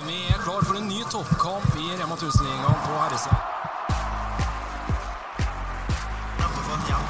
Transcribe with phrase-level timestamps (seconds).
[0.00, 3.36] Vi er klar for en ny toppkamp i Rema 1000-ligaen på herresida.
[6.38, 7.06] Kjempe for en jevn.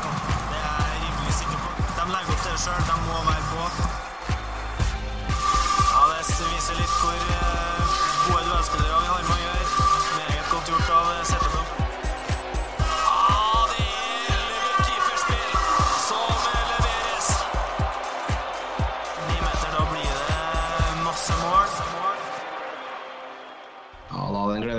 [0.51, 1.71] Det er jeg rimelig sikker på.
[1.99, 2.83] De legger opp det sjøl.
[2.91, 3.63] De må være på.
[5.93, 7.97] Ja, Det viser litt hvor eh,
[8.27, 9.62] gode duellspillere vi har med å gjøre.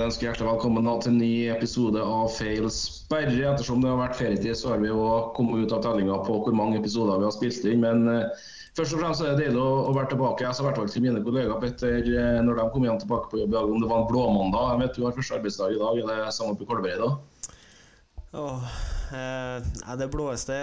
[0.04, 2.66] Da er det en glede å ønske hjertelig velkommen til en ny episode av Feil
[2.68, 3.52] sperre.
[3.54, 6.52] Ettersom det har vært ferietid, så har vi jo kommet ut av tellinga på hvor
[6.52, 7.80] mange episoder vi har spilt inn.
[7.80, 8.42] Men uh,
[8.76, 10.44] først og fremst er det deilig å, å være tilbake.
[10.44, 13.30] Jeg sa i hvert fall til mine kollegaer Petter, uh, når de kom igjen tilbake
[13.32, 14.66] på jobb i dag, om det var en blåmandag.
[14.74, 16.02] Jeg vet du har første arbeidsdag i dag.
[16.04, 17.10] Er det samme på Kolberg da?
[18.34, 18.68] Åh,
[19.14, 20.56] eh, det blåeste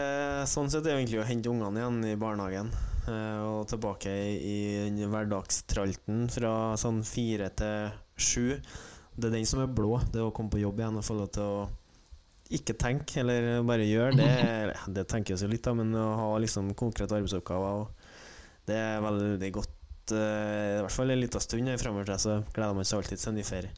[0.52, 2.70] sånn sett er egentlig å hente ungene igjen i barnehagen.
[3.08, 4.58] Eh, og tilbake i
[4.92, 8.60] i hverdagstralten fra sånn fire til sju.
[9.16, 10.00] Det er den som er blå.
[10.14, 11.70] Det å komme på jobb igjen og få lov til å
[12.52, 14.16] ikke tenke, eller bare gjøre.
[14.20, 14.32] Det,
[14.96, 18.10] det tenkes jo litt, da, men å ha liksom konkrete arbeidsoppgaver og
[18.68, 20.12] Det er veldig godt.
[20.16, 23.32] eh, I hvert fall en liten stund fremover til, så gleder man seg alltid til
[23.32, 23.72] en ny ferie.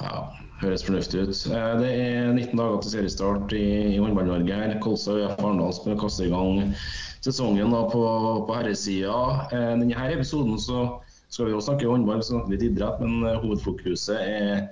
[0.00, 0.20] Ja,
[0.62, 1.34] høres fornuftig ut.
[1.50, 3.64] Eh, Det er 19 dager til seriestart i,
[3.94, 4.54] i håndball-Norge.
[4.62, 4.78] her.
[4.82, 6.74] Kolstad og IF Arendal skal kaste i gang
[7.20, 8.00] sesongen da på,
[8.48, 9.16] på herresida.
[9.52, 10.86] Eh, Denne episoden så
[11.30, 14.64] skal vi også snakke håndball, snakke litt idrett, men eh, hovedfokuset er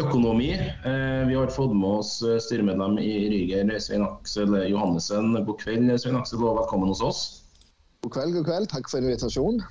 [0.00, 0.50] økonomi.
[0.54, 5.32] Eh, Vi har fått med oss eh, styremedlem i Ryger, Svein Aksel Johannessen.
[5.46, 7.22] God kveld, Svein Aksel, og velkommen hos oss.
[8.04, 8.70] God kveld, god kveld.
[8.74, 9.64] Takk for invitasjonen.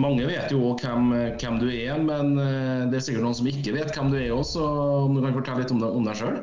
[0.00, 2.30] Mange vet jo hvem, hvem du er, men
[2.88, 4.62] det er sikkert noen som ikke vet hvem du er også.
[5.04, 6.38] Om du kan fortelle litt om deg, om deg sjøl?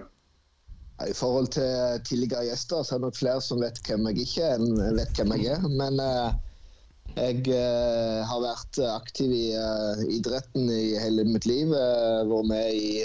[1.02, 4.52] I forhold til tidligere gjester, så er det nok flere som vet hvem jeg ikke
[4.52, 5.66] er, enn vet hvem jeg er.
[5.82, 6.36] Men eh,
[7.16, 11.74] jeg eh, har vært aktiv i eh, idretten i hele mitt liv.
[11.76, 13.04] Eh, vært med i,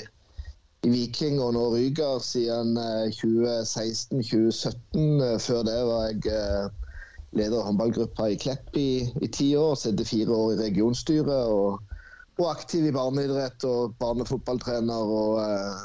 [0.87, 4.78] i Viking og nå Ryger siden eh, 2016-2017.
[5.27, 6.71] Eh, før det var jeg eh,
[7.37, 9.75] leder av håndballgruppa i Klepp i, i ti år.
[9.81, 11.50] Sitter fire år i regionstyret.
[11.50, 11.83] Og,
[12.39, 15.15] og aktiv i barneidrett og barnefotballtrener.
[15.21, 15.84] og eh,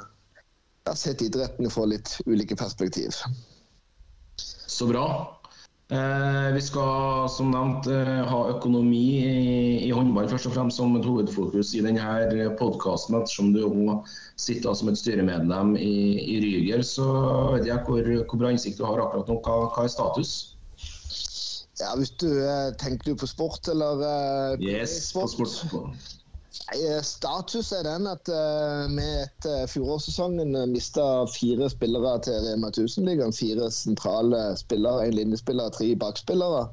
[0.82, 3.14] jeg har sett idretten fra litt ulike perspektiv.
[4.42, 5.06] Så bra.
[5.92, 9.32] Eh, vi skal som nevnt eh, ha økonomi i,
[9.84, 13.18] i håndball først og fremst som et hovedfokus i denne podkasten.
[13.20, 14.08] Ettersom du òg
[14.40, 15.92] sitter som et styremedlem i,
[16.32, 17.10] i Ryger, så
[17.58, 19.42] vet jeg hvor, hvor bra innsikt du har akkurat nå.
[19.44, 20.34] Hva, hva er status?
[21.82, 24.00] Ja, hvis du eh, Tenker du på sport, eller?
[24.08, 25.60] eh, Yes, på sport.
[25.76, 26.21] Nei, eh,
[27.08, 28.28] Status er den at
[28.92, 33.32] vi etter fjorårssesongen uh, mista fire spillere til Rema 1000-ligaen.
[33.36, 36.66] Fire sentrale spillere, en linjespiller, tre bakspillere.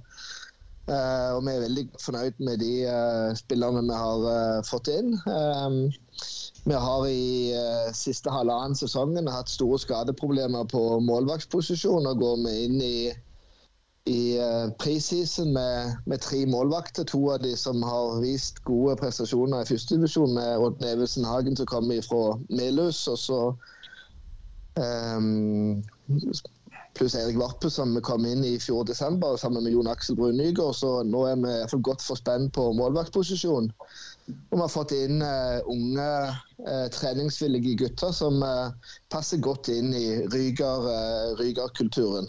[0.89, 5.19] Eh, og vi er veldig fornøyd med de eh, spillerne vi har eh, fått inn.
[6.69, 7.53] Vi har i
[7.97, 12.09] siste halvannen sesongen hatt store skadeproblemer på målvaktsposisjon.
[12.09, 12.97] og går vi inn i
[14.09, 17.05] i uh, preseason med, med tre målvakter.
[17.05, 21.67] To av de som har vist gode prestasjoner i førstedivisjon, med Odd Nevesen Hagen som
[21.69, 23.05] kommer fra Melhus.
[23.13, 23.41] Og så
[24.81, 25.85] um,
[26.99, 30.75] pluss Erik Varpe som kom inn i fjor desember sammen med Jon Aksel Brun Nygaard.
[30.81, 33.67] Så nå er vi i hvert fall godt forspent på målvaktposisjon.
[34.29, 38.73] Og vi har fått inn uh, unge uh, treningsvillige gutter som uh,
[39.13, 42.29] passer godt inn i Ryger-kulturen.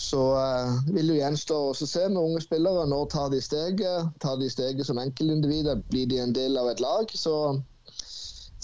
[0.00, 2.86] Så eh, vil det gjenstå å se med unge spillere.
[2.88, 4.12] Når tar de steget?
[4.24, 5.82] Tar de steget som enkeltindivider?
[5.92, 7.10] Blir de en del av et lag?
[7.12, 7.34] Så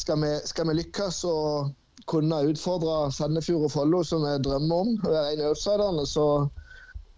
[0.00, 1.74] skal vi, skal vi lykkes og
[2.08, 6.26] kunne utfordre Sandefjord og Follo, som vi drømmer om, være en av outsiderne, så,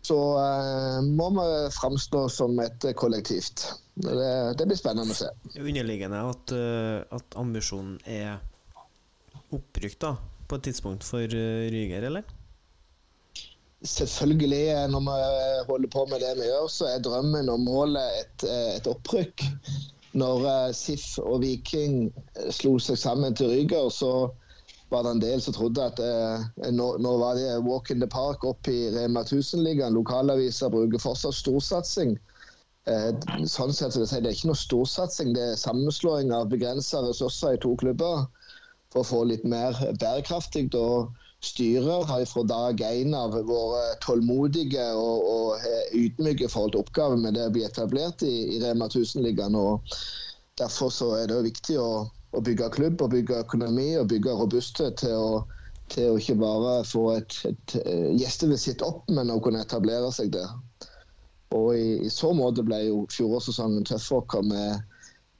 [0.07, 3.67] så eh, må vi framstå som et kollektivt.
[3.99, 4.15] Det,
[4.59, 5.29] det, blir spennende å se.
[5.59, 8.39] Underliggende at, uh, at ambisjonen er
[9.55, 10.13] opprykk da,
[10.49, 12.38] på et tidspunkt for uh, Ryger, eller?
[13.85, 18.49] Selvfølgelig, når vi holder på med det vi gjør, så er drømmen og målet et,
[18.77, 19.45] et opprykk.
[20.19, 22.09] Når SIF og Viking
[22.51, 24.13] slo seg sammen til Ryger, så
[24.91, 28.09] var det en del som trodde at eh, nå, nå, var det walk in the
[28.09, 29.95] park opp i Rema 1000-ligaen.
[29.95, 32.17] Lokalaviser bruker fortsatt storsatsing.
[32.89, 33.11] Eh,
[33.45, 37.59] sånn sett så det, det er ikke noe storsatsing, det er sammenslåing av begrensa ressurser
[37.59, 38.25] i to klubber
[38.93, 40.71] for å få litt mer bærekraftig.
[40.75, 41.13] og
[41.45, 47.23] Styret har fra dag én av vært tålmodige og, og ydmyke i forhold til oppgaven
[47.23, 49.59] med det å bli etablert i, i Rema 1000-ligaen.
[50.59, 51.91] Derfor er det viktig å
[52.37, 55.31] å bygge klubb og bygge økonomi og bygge robusthet til å,
[55.93, 60.33] til å ikke bare få et, et, et gjestevisitt opp, men å kunne etablere seg
[60.37, 60.53] der.
[61.57, 64.85] Og i, i så måte ble jo fjorårssesongen tøff for oss med,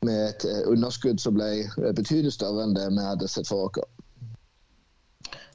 [0.09, 3.85] med et eh, underskudd som ble betydelig større enn det vi hadde sett for oss.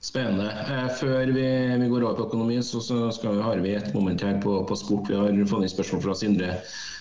[0.04, 0.50] Spennende.
[0.52, 1.46] Eh, før vi,
[1.80, 4.76] vi, går over på økonomi, så, så vi, har vi et moment her på, på
[4.76, 5.08] sport.
[5.08, 6.50] Vi har fått inn spørsmål fra Sindre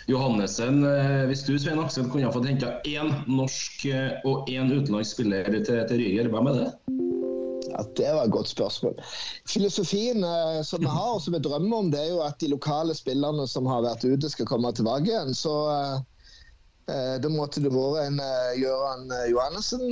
[0.06, 0.84] Johannessen.
[0.86, 5.16] Eh, hvis du Svein Aksel, kunne ha fått henta én norsk eh, og én utenlandsk
[5.16, 6.68] spiller til, til Ryger, hvem er det?
[7.72, 8.94] Ja, Det var et godt spørsmål.
[9.50, 10.22] Filosofien
[10.62, 13.48] som vi har, og som vi drømmer om, det er jo at de lokale spillerne
[13.50, 15.34] som har vært ute, skal komme tilbake igjen.
[15.34, 15.54] Så
[16.86, 18.20] da måtte det vært en
[18.60, 19.90] Gøran Johannessen.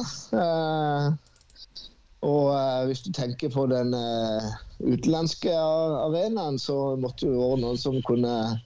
[2.21, 4.51] Eh, og eh, hvis du tenker på den eh,
[4.81, 8.61] utenlandske arenaen, så måtte det være noen som kunne,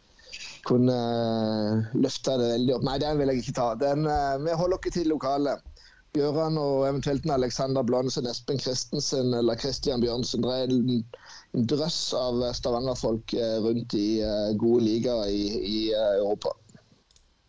[0.65, 2.85] kunne uh, løfte det veldig opp.
[2.85, 3.75] Nei, den vil jeg ikke ta.
[3.75, 4.07] Den,
[4.45, 5.63] vi holder ikke til lokalet.
[6.15, 10.45] Gøran og eventuelt en Alexander Blonsen, Espen Christensen eller Christian Bjørnsen.
[10.47, 11.03] Det er en,
[11.67, 13.35] drøss av Stavanger-folk
[13.67, 14.23] rundt i
[14.59, 16.55] gode ligaer i, i Europa.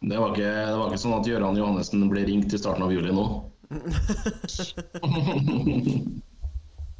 [0.01, 2.93] Det var, ikke, det var ikke sånn at Gøran Johannessen ble ringt i starten av
[2.93, 3.27] juli nå?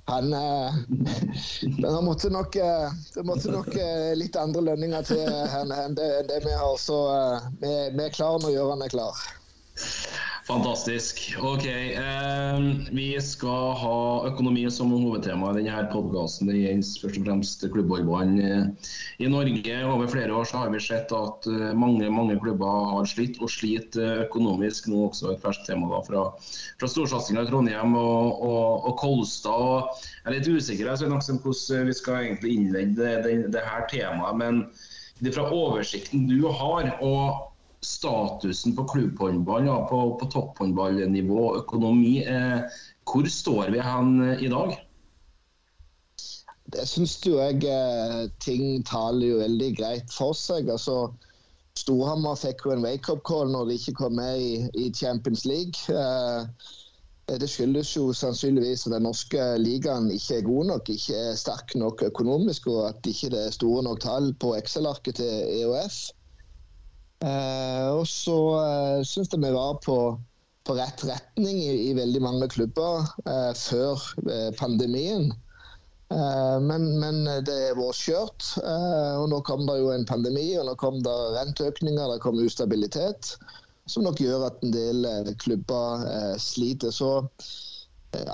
[0.08, 0.74] Han eh,
[1.78, 6.44] Det måtte nok, eh, det måtte nok eh, litt andre lønninger til enn det, det
[6.46, 6.76] vi har.
[6.78, 6.98] Så
[7.62, 9.24] vi, vi er klare når Gøran er klar.
[10.46, 11.36] Fantastisk.
[11.42, 11.66] Ok.
[11.66, 12.60] Eh,
[12.92, 16.52] vi skal ha økonomi som hovedtema i denne podkasten.
[16.52, 18.92] Det gjelder først og fremst klubbhåndballen eh,
[19.26, 19.80] i Norge.
[19.90, 23.50] Over flere år så har vi sett at eh, mange mange klubber har slitt, og
[23.50, 24.92] sliter eh, økonomisk.
[24.92, 26.28] Nå også et ferskt tema da, fra,
[26.78, 29.98] fra storsatsinga i Trondheim og, og, og Kolstad.
[29.98, 34.38] Jeg er litt usikker jeg, hvordan vi skal egentlig innlede det, det, det her temaet.
[34.38, 34.68] men
[35.24, 37.55] det fra oversikten du har, og
[37.86, 42.18] statusen på klubbhåndball, ja, på, på topphåndballnivå og økonomi.
[42.26, 44.76] Eh, hvor står vi hen eh, i dag?
[46.74, 50.70] Det syns jo jeg eh, ting taler jo veldig greit for seg.
[50.74, 51.14] altså
[51.78, 54.52] Storhamar fikk jo en wake-up call når de ikke kom med i,
[54.86, 55.78] i Champions League.
[55.92, 56.48] Eh,
[57.42, 61.74] det skyldes jo sannsynligvis at den norske ligaen ikke er god nok, ikke er sterk
[61.76, 65.98] nok økonomisk, og at ikke det er store nok tall på Excel-arket til EOF.
[67.24, 69.98] Eh, og så eh, syns jeg vi var på,
[70.68, 74.04] på rett retning i, i, veldig mange klubber eh, før
[74.60, 75.32] pandemien.
[76.06, 78.46] Men, men, det er vært skjørt.
[78.62, 83.32] Og nå kom det jo en pandemi, og nå kom det renteøkninger, det kom ustabilitet.
[83.90, 85.08] Som nok gjør at en del
[85.42, 86.06] klubber
[86.40, 86.94] sliter.
[86.94, 87.10] Så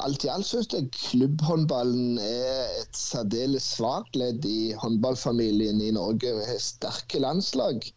[0.04, 6.36] alt i alt syns jeg klubbhåndballen er et særdeles svakt ledd i håndballfamilien i Norge.
[6.38, 7.88] Vi har sterke landslag.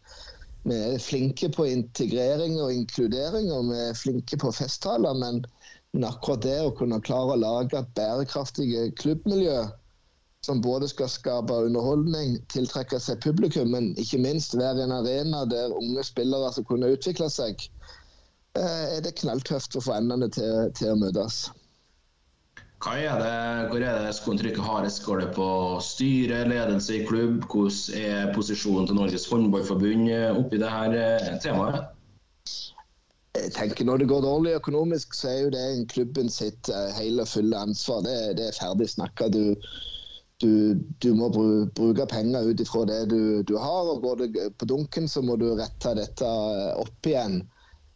[0.65, 5.13] Vi er flinke på integrering og inkludering, og vi er flinke på festtaler.
[5.21, 5.43] Men,
[5.93, 9.59] men akkurat det å kunne klare å lage bærekraftige klubbmiljø
[10.45, 15.73] som både skal skape underholdning, tiltrekke seg publikum, men ikke minst være en arena der
[15.73, 17.65] unge spillere skal kunne utvikle seg,
[18.59, 21.47] eh, er det knalltøft å få endene til, til å møtes.
[22.85, 24.99] Hva er det, hvor er det skoen trykker hardest?
[25.07, 25.45] Går det på
[25.81, 27.47] styre, ledelse i klubb?
[27.49, 31.87] Hvordan er posisjonen til Norges håndballforbund oppi det her eh, temaet?
[33.35, 35.65] Jeg tenker Når det går dårlig økonomisk, så er jo det
[35.95, 38.05] klubben sitt eh, hele og fulle ansvar.
[38.05, 39.31] Det, det er ferdig snakka.
[39.33, 39.55] Du,
[40.45, 43.91] du, du, må bruke penger ut ifra det du, du, har.
[43.95, 46.29] og Går det på dunken, så må du rette dette
[46.85, 47.41] opp igjen.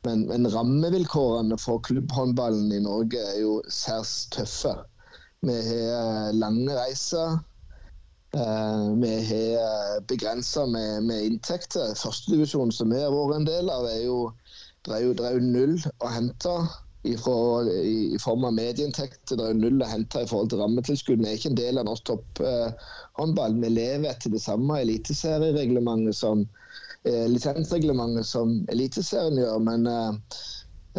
[0.07, 4.77] Men, men, rammevilkårene for klubbhåndballen i Norge er jo særs tøffe.
[5.43, 7.39] Vi har lange reiser.
[8.33, 11.95] Eh, vi har begrensa med, med, inntekter.
[11.99, 14.19] Førstedivisjonen som vi har vært en del av, er jo,
[14.87, 16.55] det er jo, det er jo null å hente
[17.07, 17.35] ifra,
[17.71, 19.35] i, i, form av medieinntekter.
[19.35, 21.23] Det er jo null å hente i forhold til rammetilskudd.
[21.23, 23.59] Vi er ikke en del av norsk topphåndball.
[23.63, 26.45] vi lever etter det samme eliteseriereglementet som
[27.07, 30.11] eh, lisensreglementet som Eliteserien gjør, men eh,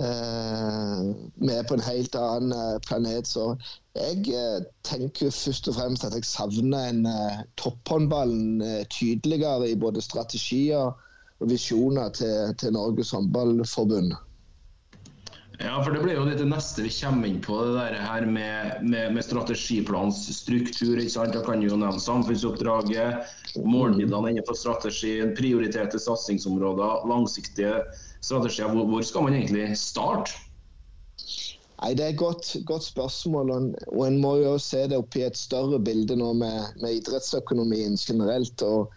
[0.03, 1.03] eh,
[1.37, 3.29] vi er på en helt annen eh, planet.
[3.29, 3.55] Så
[3.99, 10.03] jeg eh, tenker først og fremst at jeg savner en eh, topphåndballen tydeligere i både
[10.05, 10.91] strategier
[11.41, 14.13] og visjoner til, til Norges håndballforbund.
[15.63, 18.79] Ja, for Det blir jo det neste vi kommer inn på, det der her med,
[18.81, 20.97] med, med strategiplanens struktur.
[20.97, 21.35] ikke sant?
[21.37, 23.29] Da kan jo nevne samfunnsoppdraget,
[23.61, 27.75] målmidlene innenfor strategien, prioriterte satsingsområder, langsiktige
[28.25, 28.73] strategier.
[28.73, 30.33] Hvor, hvor, skal man egentlig starte?
[31.81, 33.53] Nei, Det er et godt, godt spørsmål.
[33.53, 38.01] og En må jo se det opp i et større bilde nå med, med idrettsøkonomien
[38.01, 38.65] generelt.
[38.65, 38.89] og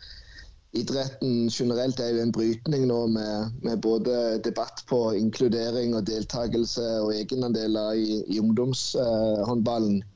[0.74, 6.86] idretten generelt er jo en brytning nå med, med, både debatt på inkludering og deltakelse
[7.04, 10.00] og egenandeler i, i ungdomshåndballen.
[10.02, 10.10] Eh,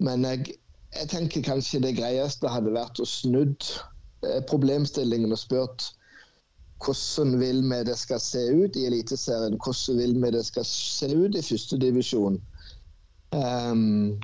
[0.00, 0.56] Men jeg,
[0.96, 3.66] jeg, tenker kanskje det greieste hadde vært å snudd
[4.24, 5.90] eh, problemstillingen og spurt
[6.80, 9.58] hvordan vil vi det skal se ut i Eliteserien?
[9.60, 12.38] Hvordan vil vi det skal se ut i førstedivisjon?
[13.36, 14.16] Um,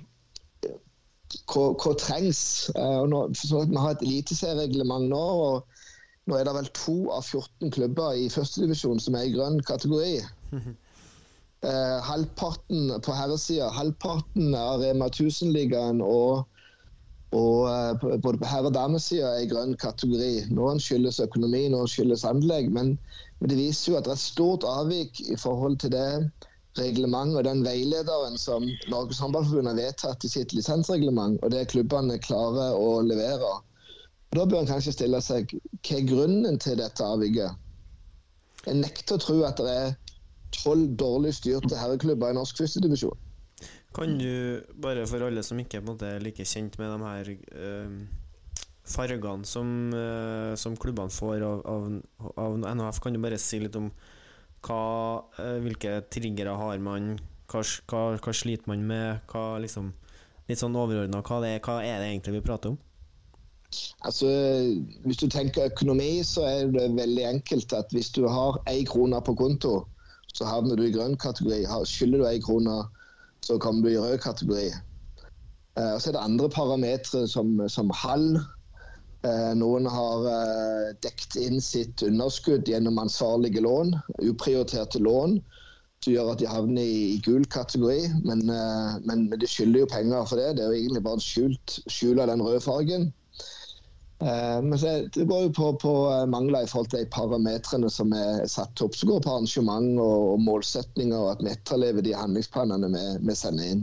[1.50, 2.42] hva, hva trengs?
[2.74, 5.24] Og nå, vi har et eliteseriereglement nå.
[5.48, 5.76] og
[6.26, 10.16] Nå er det vel to av 14 klubber i førstedivisjon som er i grønn kategori.
[10.50, 16.42] Uh, halvparten på herresida, halvparten av Rema 1000-ligaen og,
[17.30, 20.48] og både på herre- og damesida er i grønn kategori.
[20.50, 22.72] Noen skyldes økonomi, noen skyldes anlegg.
[22.74, 22.96] Men,
[23.38, 26.08] men, det viser jo at det er et stort avvik i forhold til det
[26.80, 32.18] reglement og den veilederen som Norges Håndballforbund har vedtatt i sitt lisensreglement, og det klubbene
[32.22, 33.52] klarer å levere.
[34.36, 37.62] Da bør en kanskje stille seg hva er grunnen til dette avviket.
[38.66, 39.94] Jeg nekter å tro at det er
[40.56, 43.24] tolv dårlig styrte herreklubber i norsk førstedivisjon.
[43.96, 47.94] Kan du, bare for alle som ikke er like kjent med de her øh,
[48.86, 51.86] fargene som, øh, som klubbene får av, av,
[52.36, 53.88] av, NHF, kan du bare si litt om
[54.66, 54.82] hva,
[55.38, 57.14] uh, hvilke triggere har man,
[57.52, 59.94] hva, hva, hva, sliter man med, liksom
[60.46, 61.58] Litt sånn overordna, hva, er
[61.98, 62.76] det egentlig vi prater om?
[64.06, 64.28] Altså,
[65.02, 69.18] Hvis du tenker økonomi, så er det veldig enkelt at hvis du har én krone
[69.26, 69.80] på konto,
[70.36, 71.64] så havner du i grønn kategori.
[71.88, 72.76] Skylder du én krone,
[73.42, 74.68] så kommer du i rød kategori.
[75.76, 78.38] Eh, og Så er det andre parametere som, som hall.
[79.26, 85.38] Eh, noen har eh, dekt inn sitt underskudd gjennom ansvarlige lån, uprioriterte lån,
[86.04, 88.06] som gjør at de havner i, gul kategori.
[88.28, 90.56] Men, eh, men, de skylder jo penger for det.
[90.56, 93.12] Det er jo egentlig bare skjult, skjul av den røde fargen.
[94.16, 94.70] Men
[95.12, 95.90] det går jo på, på,
[96.32, 98.94] mangler i forhold til de parametrene som er satt opp.
[98.96, 103.02] Så går det på arrangement og, og målsetninger, og at vi etterlever de handlingsplanene vi,
[103.28, 103.82] vi sender inn.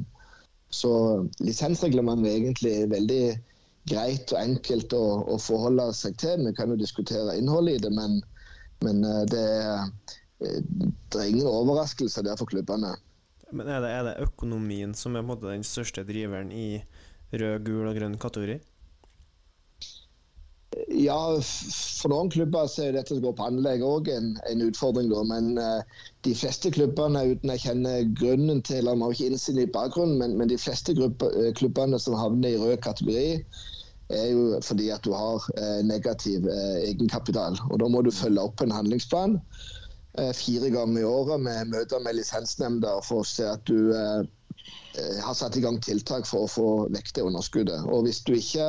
[0.74, 0.90] Så
[1.38, 3.22] lisensreglementet er egentlig veldig
[3.90, 6.44] greit og enkelt å, å, forholde seg til.
[6.48, 8.20] Vi kan jo diskutere innholdet i det, men,
[8.86, 9.48] men eh, det,
[10.44, 12.94] eh, det, er, ingen overraskelse der for klubbene.
[13.54, 16.82] Men er det, er det økonomien som er den største driveren i
[17.34, 18.58] rød, gul og grønn kategori?
[20.88, 25.10] Ja, for noen klubber så er dette som går på anlegg òg en, en, utfordring.
[25.12, 25.22] Da.
[25.28, 29.62] Men uh, de fleste klubbene, uten jeg kjenner grunnen til, eller vi har ikke innsyn
[29.62, 33.28] i bakgrunnen, men, men de fleste grupper, uh, klubbene som havner i rød kategori,
[34.14, 36.48] er jo fordi at du har uh, negativ
[36.86, 37.58] egenkapital.
[37.72, 39.40] Og Da må du følge opp en handlingsplan
[40.38, 45.58] fire ganger i året med møter med lisensnemnder for å se at du har satt
[45.58, 47.88] i gang tiltak for å få vekk det underskuddet.
[47.90, 48.68] Og hvis du ikke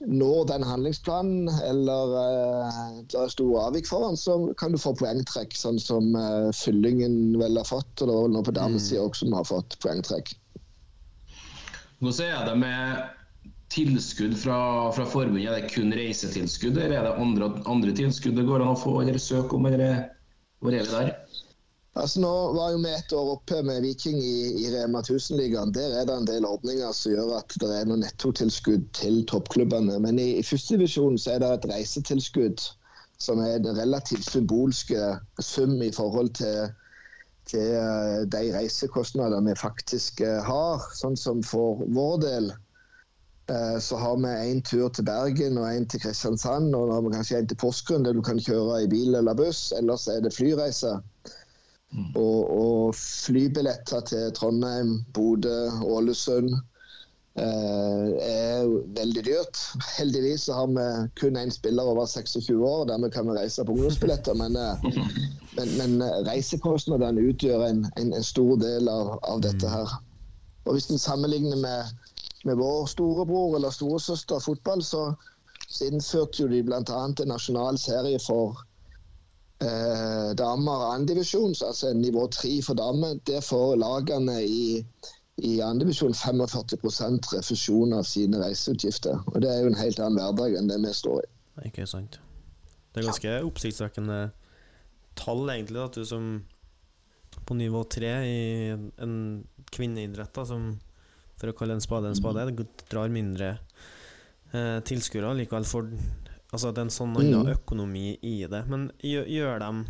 [0.00, 5.52] når den handlingsplanen, eller uh, det er store avvik foran, så kan du få poengtrekk,
[5.56, 9.10] sånn som uh, Fyllingen vel har fått, og det var noe på damesida mm.
[9.10, 10.32] også som har fått poengtrekk.
[12.00, 13.02] Nå ser er det med
[13.70, 14.60] tilskudd fra,
[14.96, 15.50] fra forbundet?
[15.50, 19.02] Er det kun reisetilskudd, eller er det andre, andre tilskudd det går an å få
[19.02, 20.08] eller søke om, eller
[20.60, 21.12] hvor er det der?
[21.98, 25.72] Altså Nå var jo vi et år oppe med Viking i, i Rema 1000-ligaen.
[25.74, 29.96] Der er det en del ordninger som gjør at det er noe nettotilskudd til toppklubbene.
[29.98, 32.62] Men i, i førstedivisjon er det et reisetilskudd
[33.20, 35.10] som er en relativt symbolske
[35.42, 36.70] sum i forhold til,
[37.50, 40.86] til uh, de reisekostnadene vi faktisk uh, har.
[40.94, 42.52] Sånn som for vår del
[43.82, 46.68] så har vi én tur til Bergen og én til Kristiansand.
[46.70, 49.34] Og nå har vi kanskje én til Porsgrunn der du kan kjøre i bil eller
[49.34, 49.72] buss.
[49.74, 51.00] Ellers er det flyreiser.
[51.90, 56.52] Og, og, flybilletter til Trondheim, Bodø, Ålesund
[57.34, 58.68] eh, er
[58.98, 59.62] veldig dyrt.
[59.98, 60.86] Heldigvis så har vi
[61.20, 64.38] kun én spiller over 26 år, og dermed kan vi reise på ungdomsbilletter.
[64.38, 64.86] Men, eh,
[65.56, 69.74] men, men eh, reisekostnadene utgjør en, en, en, stor del av, av dette mm.
[69.74, 69.98] her.
[70.68, 71.90] Og Hvis en sammenligner med,
[72.44, 75.08] med vår storebror eller storesøster fotball, så,
[75.66, 76.82] så innførte jo de bl.a.
[76.86, 78.62] en nasjonal serie for
[79.64, 84.64] eh, damer andredivisjon, altså nivå tre for damer, der får lagene i,
[85.44, 89.20] i andredivisjon 45% refusjon av sine reiseutgifter.
[89.26, 91.30] Og Det er jo en helt annen hverdag enn det vi står i.
[91.68, 92.20] Ikke sant.
[92.90, 94.20] Det er ganske oppsiktsvekkende
[95.18, 96.30] tall, egentlig, at du som
[97.46, 98.40] på nivå tre i
[98.74, 99.16] en
[99.70, 100.72] kvinneidrett, da, som
[101.40, 102.44] for å kalle en spade en spade,
[102.90, 103.54] drar mindre
[104.52, 105.32] eh, tilskuere.
[105.38, 105.88] Likevel får
[106.50, 107.52] Altså det er en sånn annen mm.
[107.54, 108.64] økonomi i det.
[108.70, 109.82] Men gjør, gjør dem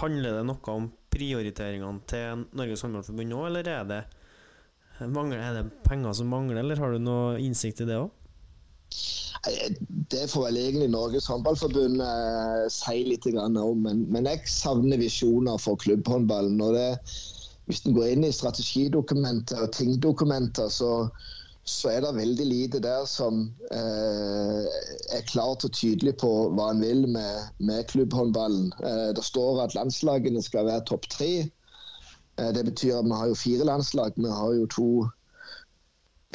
[0.00, 3.98] Handler det noe om prioriteringene til Norges Håndballforbund nå, eller er det,
[5.12, 8.08] mangler, er det penger som mangler, eller har du noe innsikt i det òg?
[10.08, 15.60] Det får vel egentlig Norges Håndballforbund eh, si litt om, men, men, jeg savner visjoner
[15.60, 16.56] for klubbhåndballen.
[16.64, 16.88] og det
[17.66, 21.08] hvis en går inn i strategidokumenter og tingdokumenter, så,
[21.66, 23.40] så er det veldig lite der som
[23.74, 24.66] eh,
[25.16, 28.70] er klart og tydelig på hva en vil med, med klubbhåndballen.
[28.86, 31.30] Eh, det står at landslagene skal være topp tre.
[32.38, 34.14] Eh, det betyr at vi har jo fire landslag.
[34.14, 34.88] Vi har jo to,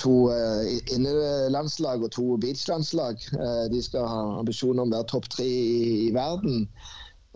[0.04, 3.24] to eh, innelandslag og to beachlandslag.
[3.32, 6.66] Eh, de skal ha ambisjoner om å være topp tre i, i verden.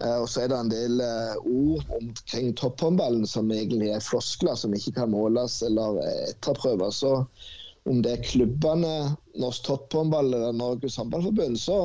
[0.04, 1.00] Eh, og så er det en del
[1.48, 7.06] ord omkring topphåndballen som egentlig er floskler som ikke kan måles eller etterprøves.
[7.06, 7.22] Så
[7.90, 8.96] om det er klubbene,
[9.38, 11.80] Norsk Topphåndball eller Norges Håndballforbund, så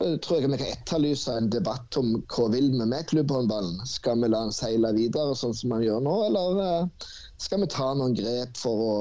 [0.00, 3.80] tror jeg vi kan etterlyse en debatt om hva vil vi med klubbhåndballen.
[3.88, 7.08] Skal vi la den seile videre sånn som man gjør nå, eller eh,
[7.40, 8.94] skal vi ta noen grep for å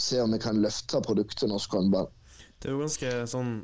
[0.00, 2.10] se om vi kan løfte produktet norsk håndball?
[2.60, 3.54] Det er jo ganske sånn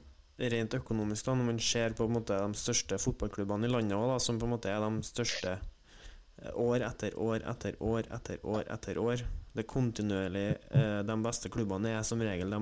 [0.40, 4.30] rent økonomisk, da, når man ser på en måte de største fotballklubbene i landet, også,
[4.30, 8.64] som på en måte er de største eh, år etter år etter år etter år
[8.72, 9.24] etter år
[9.56, 12.60] det kontinuerlig eh, De beste klubbene er som regel de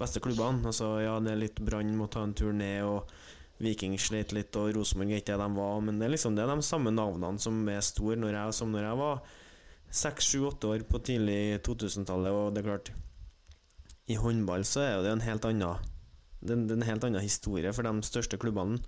[0.00, 0.64] beste klubbene.
[0.68, 3.10] Altså, ja, det er litt Brann må ta en tur ned, og
[3.60, 5.84] Viking slet litt, og Rosenborg er ikke det de var.
[5.84, 8.72] Men det er liksom det er de samme navnene som er store når jeg, som
[8.72, 9.22] når jeg var
[10.00, 12.32] seks, sju, åtte år på tidlig 2000-tallet.
[12.32, 12.92] Og det er klart,
[14.10, 15.88] i håndball så er det en helt annen
[16.40, 18.78] det er en helt annen historie, for de største klubbene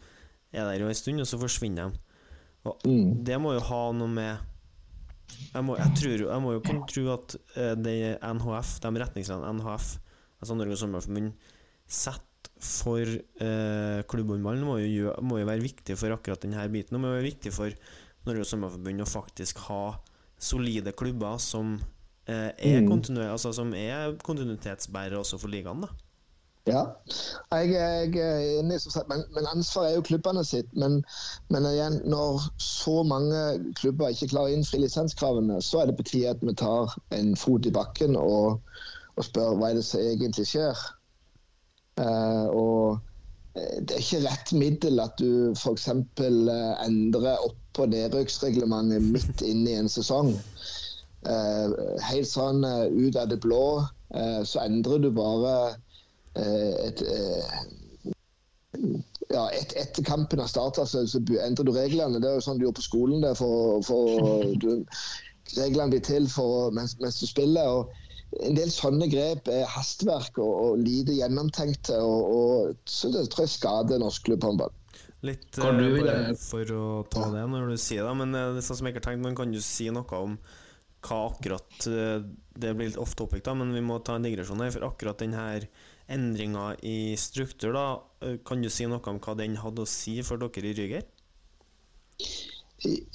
[0.53, 2.01] er der jo en stund, og så forsvinner de.
[2.65, 3.25] Og mm.
[3.27, 4.51] det må jo ha noe med
[5.53, 9.57] jeg må, jeg, tror, jeg må jo kunne tro at uh, det NHF, de retningslinjene
[9.59, 9.89] NHF,
[10.43, 11.33] altså Norges Håndballforbund,
[11.93, 12.29] setter
[12.62, 13.03] for
[13.43, 14.79] uh, klubbhåndballen, må,
[15.25, 16.99] må, jo være viktig for akkurat denne biten.
[16.99, 17.75] Og må jo være viktig for
[18.29, 19.83] Norges Håndballforbund å faktisk ha
[20.43, 22.95] solide klubber som uh, er, mm.
[23.29, 25.87] altså, som er kontinuitetsbærere også for ligaen.
[25.87, 25.93] da
[26.66, 26.83] ja,
[27.50, 28.78] jeg, jeg er enig,
[29.09, 30.69] men, men ansvaret er jo klubbene sitt.
[30.78, 31.00] Men,
[31.50, 33.40] men, igjen, når så mange
[33.81, 37.35] klubber ikke klarer å innfri lisenskravene, så er det på tide at vi tar en
[37.37, 38.62] fot i bakken og,
[39.16, 40.87] og spør hva er det som egentlig skjer.
[41.99, 45.90] Uh, og eh, det er ikke rett middel at du f.eks.
[46.23, 50.37] Uh, endrer opp- og nedrykksreglementet midt inne i en sesong.
[51.27, 51.75] Uh,
[52.07, 53.64] helt sånn uh, ut av det blå
[54.44, 55.77] så endrer du bare Eh,
[56.40, 57.62] et, eh,
[59.33, 62.21] ja, et, etter kampen har starta, så, så, endrer du reglene.
[62.21, 63.25] Det er jo sånn du gjør på skolen.
[63.25, 64.85] Der, for, for du,
[65.59, 67.68] reglene blir til for, mens, mens, du spiller.
[67.68, 71.99] og En del sånne grep er hastverk og, og lite gjennomtenkte.
[72.01, 74.73] Og, og, så det tror jeg skader norsk klubbhåndball.
[75.23, 78.81] Litt uh, bare for å ta det når du sier det, men det er sånn
[78.81, 80.35] som jeg ikke har tenkt, man kan jo si noe om
[81.07, 84.75] hva akkurat Det blir litt off topic, da, men vi må ta en digresjon her.
[84.75, 85.68] For akkurat den her
[86.12, 87.87] endringer i struktur, da.
[88.22, 91.09] Eh, kan du si noe om hva den hadde å si for dere i Ryger?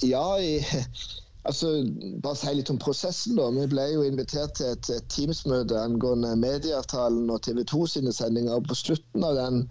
[0.04, 0.58] Ja, i,
[1.48, 1.72] altså
[2.24, 3.36] bare si litt om prosessen.
[3.38, 3.50] da.
[3.54, 8.60] Vi ble jo invitert til et, et Teams-møte angående medieavtalen og TV 2 sine sendinger.
[8.68, 9.64] På slutten av den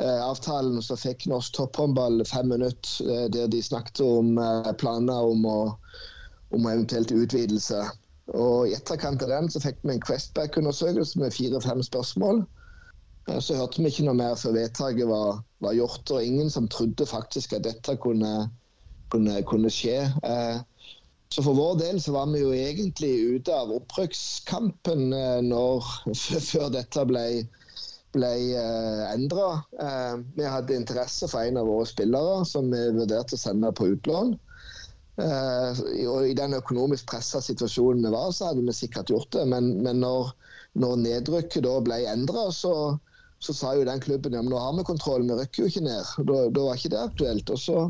[0.00, 5.34] eh, avtalen så fikk Norsk Topphåndball fem minutter eh, der de snakket om eh, planer
[5.34, 5.60] om å
[6.50, 7.84] om eventuelt utvidelse.
[8.38, 12.44] Og I etterkant av den så fikk vi en Questback-undersøkelse med fire-fem spørsmål.
[13.28, 16.68] Eh, så hørte vi ikke noe mer før vedtaket var, var, gjort, og ingen som
[16.70, 18.50] trodde faktisk at dette kunne,
[19.10, 20.04] kunne, kunne skje.
[20.22, 20.60] Eh,
[21.30, 25.10] så for vår del så var vi jo egentlig ute av opprykkskampen
[25.46, 25.90] når,
[26.50, 27.26] før dette ble,
[28.14, 28.30] ble
[29.12, 29.60] endra.
[30.34, 34.34] Vi hadde interesse for en av våre spillere som vi vurderte å sende på utlån.
[35.20, 35.76] Uh,
[36.08, 39.44] og I den økonomisk pressa situasjonen vi var, så hadde vi sikkert gjort det.
[39.52, 40.32] Men, men når,
[40.80, 42.72] når, nedrykket da ble endra, så,
[43.44, 45.84] så, sa jo den klubben ja, men nå har vi kontroll, vi rykker jo ikke
[45.88, 46.14] ned.
[46.30, 47.52] Da, da var ikke det aktuelt.
[47.52, 47.84] Og så,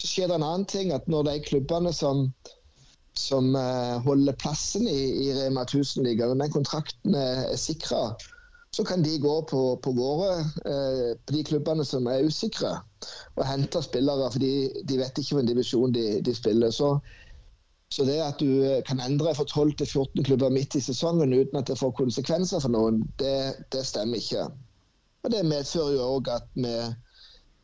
[0.00, 2.26] så, skjer det en annen ting, at når de klubbene som,
[3.18, 8.08] som uh, holder plassen i, i Rema 1000-ligaen, når den kontrakten er, er sikra,
[8.74, 12.72] så kan de gå på, på våre, eh, på de klubbene som er usikre,
[13.36, 14.30] og hente spillere.
[14.34, 16.74] For de vet ikke hvilken divisjon de, de spiller.
[16.74, 16.96] Så,
[17.94, 21.60] så, det at du kan endre fra 12 til 14 klubber midt i sesongen uten
[21.60, 23.36] at det får konsekvenser for noen, det,
[23.70, 24.48] det stemmer ikke.
[25.24, 26.74] Og Det medfører jo òg at vi,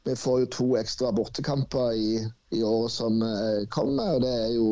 [0.07, 2.13] vi, får jo to ekstra bortekamper i,
[2.55, 4.15] i året som eh, kommer.
[4.15, 4.71] og det er jo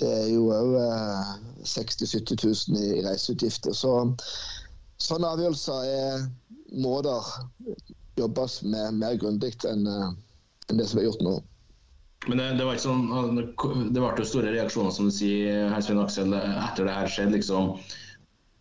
[0.00, 1.34] det er jo òg eh,
[1.68, 3.76] 60 000-70 000 i, i reiseutgifter.
[3.76, 3.92] Så
[5.02, 6.26] sånne avgjørelser er
[6.80, 7.30] måter
[8.20, 10.10] jobbes med mer grundig enn, eh,
[10.68, 11.38] enn det som er gjort nå.
[12.28, 13.40] Men det, det, var ikke sånn,
[13.94, 17.38] det ble jo store reaksjoner som du sier, Svein Aksel, etter det her skjedde.
[17.38, 17.78] liksom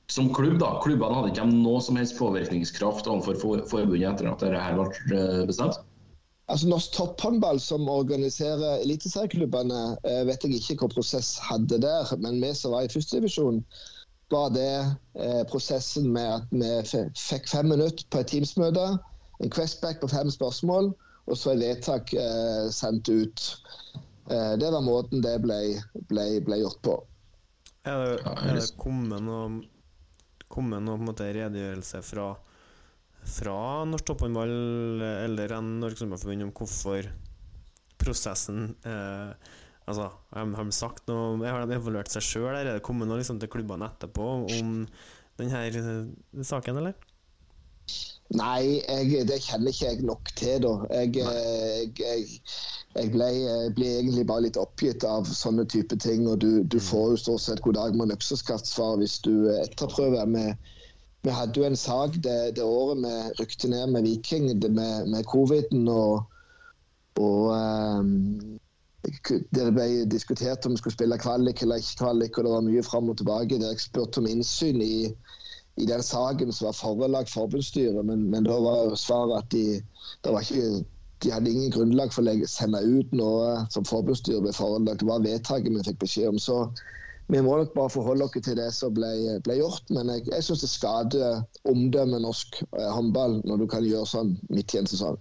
[0.09, 4.63] som klubb, da, Klubbene hadde ikke noe som helst påvirkningskraft overfor forbundet etter at dette
[4.63, 5.77] her ble eh, bestemt?
[6.49, 12.09] Altså Norsk topphåndball, som organiserer eliteserieklubbene, eh, vet jeg ikke hva prosess hadde der.
[12.23, 13.61] Men vi som var i førstedivisjon,
[14.29, 14.73] var det
[15.19, 18.85] eh, prosessen med at vi fikk fem minutter på et Teams-møte,
[19.39, 20.91] en questback på fem spørsmål,
[21.29, 23.45] og så et vedtak eh, sendt ut.
[24.29, 25.59] Eh, det var måten det ble,
[26.11, 26.97] ble, ble gjort på.
[27.87, 29.63] Er det, er det kommet noe,
[30.51, 32.27] kommet noe på en måte, redegjørelse fra,
[33.37, 33.57] fra
[33.89, 34.53] Norsk Topphåndball
[35.25, 37.09] eller en Norges Håndballforbund om hvorfor
[37.99, 39.31] prosessen eh,
[39.89, 43.17] Altså, har de- sagt noe Har de evaluert seg sjøl, eller er det kommet noe
[43.21, 44.27] liksom, til klubbene etterpå
[44.59, 44.75] om
[45.39, 46.93] denne eh, saken, eller?
[48.37, 50.73] Nei, jeg, det kjenner ikke jeg nok til, da.
[50.93, 52.41] Jeg, eh, jeg,
[52.93, 53.29] jeg, ble,
[53.73, 56.27] ble egentlig bare litt oppgitt av sånne type ting.
[56.29, 60.29] Og du, du får jo stort sett god dag med økseskaft-svar hvis du etterprøver.
[60.35, 60.45] Vi,
[61.25, 65.25] vi hadde jo en sak det, det året vi rykte ned med Viking med, med
[65.33, 65.89] coviden.
[65.89, 66.29] og,
[67.17, 68.59] og ehm,
[69.03, 72.83] det ble diskutert om vi skulle spille kvalik eller ikke kvalik, og det var mye
[72.83, 73.59] fram og tilbake.
[73.59, 75.07] Der jeg spurte om innsyn i,
[75.79, 79.79] i den saken som var forelagt forbundsstyret, men, men da var svaret at de,
[80.27, 80.83] ikke,
[81.23, 84.99] de hadde ingen grunnlag for å sende ut noe som forbundsstyret ble forelagt.
[84.99, 86.41] Det var vedtaket vi fikk beskjed om.
[86.41, 86.65] Så
[87.31, 89.87] vi må nok bare forholde oss til det som ble, ble gjort.
[89.95, 94.35] Men jeg, jeg syns det skader omdømmet norsk eh, håndball når du kan gjøre sånn
[94.51, 95.19] midt i en sesong.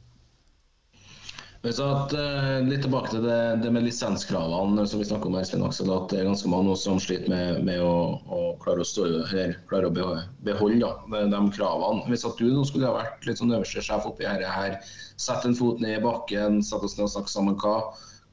[1.68, 5.64] At, uh, litt tilbake til det, det med lisenskravene som vi snakker om her, Svein
[5.66, 5.90] Aksel.
[5.92, 9.52] At det er ganske mange som sliter med, med å, å klare å stå her,
[9.68, 12.06] klare å beholde, de, de kravene.
[12.08, 14.78] Hvis at du nå skulle ha vært litt sånn øverste sjef oppi her, her
[15.20, 17.80] sett en fot ned i bakken, satt oss ned og snakket sammen, hva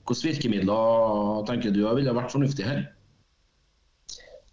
[0.06, 2.84] hvilke virkemidler tenker du ville vært fornuftig her?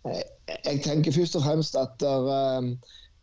[0.09, 2.71] Jeg, tenker først og fremst at der, eh,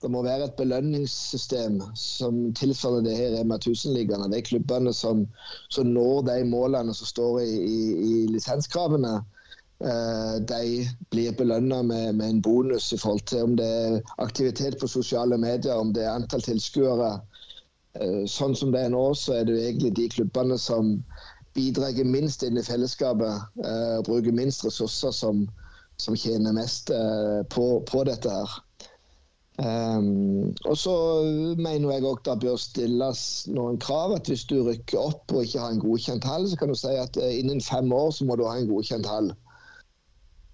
[0.02, 4.30] det må være et belønningssystem som tilsvarer det her Rema 1000-ligaene.
[4.32, 5.26] De klubbene som,
[5.70, 9.18] som når de målene som står i, i, i lisenskravene,
[9.84, 14.80] eh, de blir belønna med, med en bonus i forhold til om det er aktivitet
[14.80, 17.18] på sosiale medier, om det er antall tilskuere.
[18.00, 20.96] Eh, Sånn som det er nå, så er det jo egentlig de klubbene som
[21.58, 25.44] bidrar minst inn i fellesskapet eh, og bruker minst ressurser, som,
[26.00, 28.60] som tjener mest eh, på, på dette her.
[29.60, 30.94] Um, og så
[31.60, 34.14] mener jeg òg det bør stilles noen krav.
[34.16, 36.94] at Hvis du rykker opp og ikke har en godkjent hall, så kan du si
[36.96, 39.34] at eh, innen fem år så må du ha en godkjent hall.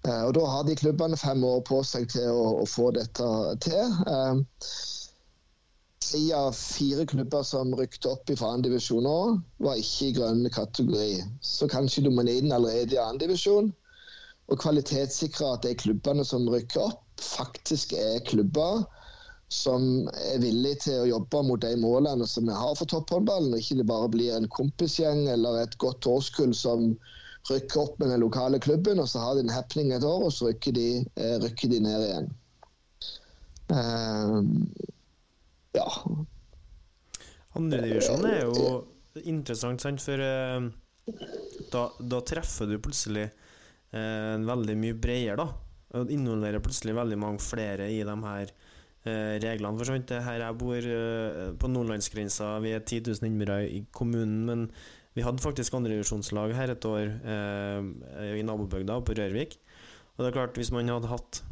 [0.06, 3.30] Uh, og Da har de klubbene fem år på seg til å, å få dette
[3.68, 3.94] til.
[4.10, 4.44] Um,
[6.06, 9.14] Tre fire klubber som rykte opp i andredivisjon nå,
[9.58, 11.24] var ikke i grønn kategori.
[11.42, 13.72] Så kanskje du må inn allerede i andredivisjon
[14.46, 18.84] og kvalitetssikre at de klubbene som rykker opp, faktisk er klubber
[19.52, 23.62] som er villige til å jobbe mot de målene som vi har for topphåndballen, og
[23.62, 26.96] ikke det bare blir en kompisgjeng eller et godt årskull som
[27.46, 30.34] rykker opp med den lokale klubben, og så har de en happening et år, og
[30.34, 32.28] så rykker de, eh, rykker de ned igjen.
[33.70, 34.40] Eh,
[35.78, 35.86] ja.
[37.56, 38.66] Andredivisjon er jo
[39.22, 40.66] interessant, sant, for eh,
[41.70, 45.48] da, da treffer du plutselig eh, veldig mye bredere, da.
[45.96, 48.65] Og involverer plutselig veldig mange flere i de her eh,
[49.06, 49.78] reglene.
[49.78, 54.44] For sant, her jeg bor eh, på nordlandsgrensa, vi er 10 000 innbyggere i kommunen,
[54.48, 54.66] men
[55.16, 59.56] vi hadde faktisk andrevisjonslag her et år eh, i nabobygda, på Rørvik.
[60.16, 61.42] Og det er klart, hvis man hadde hatt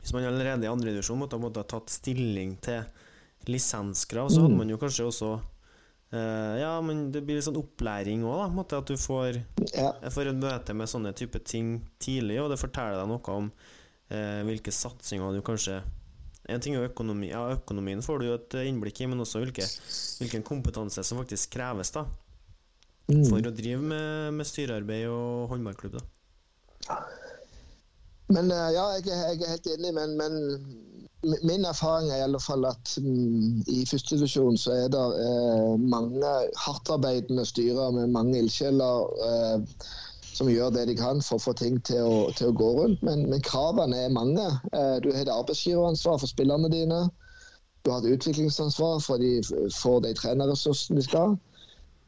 [0.00, 2.82] Hvis man allerede i andredivisjon måtte, måtte ha tatt stilling til
[3.46, 5.30] lisenskrav, så hadde man jo kanskje også
[6.14, 8.48] eh, Ja, men det blir litt sånn opplæring òg, da.
[8.56, 9.38] måte At du får,
[9.76, 9.92] ja.
[10.10, 13.50] får et møte med sånne type ting tidlig, og det forteller deg noe om
[14.10, 15.80] eh, hvilke satsinger du kanskje
[16.52, 19.66] En ting er økonomi, ja, økonomien får du jo et innblikk i, men også hvilke,
[20.20, 22.06] hvilken kompetanse som faktisk kreves da
[23.08, 25.98] for å drive med, med styrearbeid og håndballklubb.
[25.98, 27.00] da
[28.32, 30.38] Men eh, ja, jeg jeg er helt enig, men, men
[31.22, 35.74] min erfaring er i alle fall at mm, i første divisjon så er det eh,
[35.78, 36.32] mange
[36.64, 39.84] hardtarbeidende styrer med mange ildsjeler eh,
[40.32, 43.02] som gjør det de kan for å få ting til å, til å gå rundt.
[43.06, 44.46] Men, men kravene er mange.
[44.72, 47.04] Eh, du har et arbeidsgiveransvar for spillerne dine.
[47.82, 49.40] Du har et utviklingsansvar for de
[49.74, 51.36] for de trenerressursene de skal.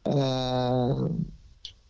[0.09, 1.03] Eh,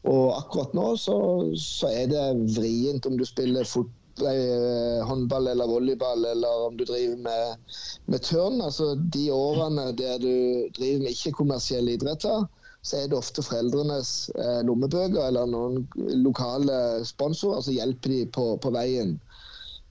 [0.04, 1.18] og akkurat nå så,
[1.56, 2.24] så er det
[2.56, 7.70] vrient om du spiller fot, eh, håndball eller volleyball, eller om du driver med,
[8.12, 8.60] med turn.
[8.60, 10.34] Altså, de årene der du
[10.76, 12.44] driver med ikke-kommersielle idretter,
[12.84, 15.84] så er det ofte foreldrenes eh, lommebøker eller noen
[16.20, 16.76] lokale
[17.08, 19.16] sponsorer som hjelper de på, på veien.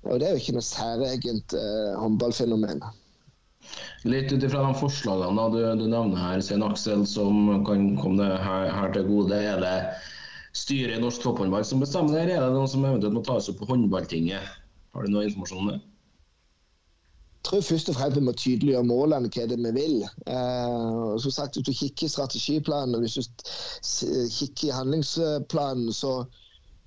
[0.06, 2.84] Og det er jo ikke noe særegent eh, håndballfenomen.
[4.06, 8.67] Litt ut ifra de forslagene du, du nevner her, Svein Aksel, som kan komme her,
[8.75, 9.39] her til gode.
[9.39, 9.77] Er det
[10.53, 13.49] styret i norsk topphåndball som bestemmer det, eller er det noen som eventuelt må tas
[13.49, 14.53] opp på håndballtinget?
[14.93, 15.79] Har du noe informasjon om det?
[17.43, 19.97] Tror først og fremst vi må tydeliggjøre målene, hva det er vi vil.
[20.32, 26.23] Eh, som sagt, Hvis du kikker i strategiplanen og hvis du kikker i handlingsplanen, så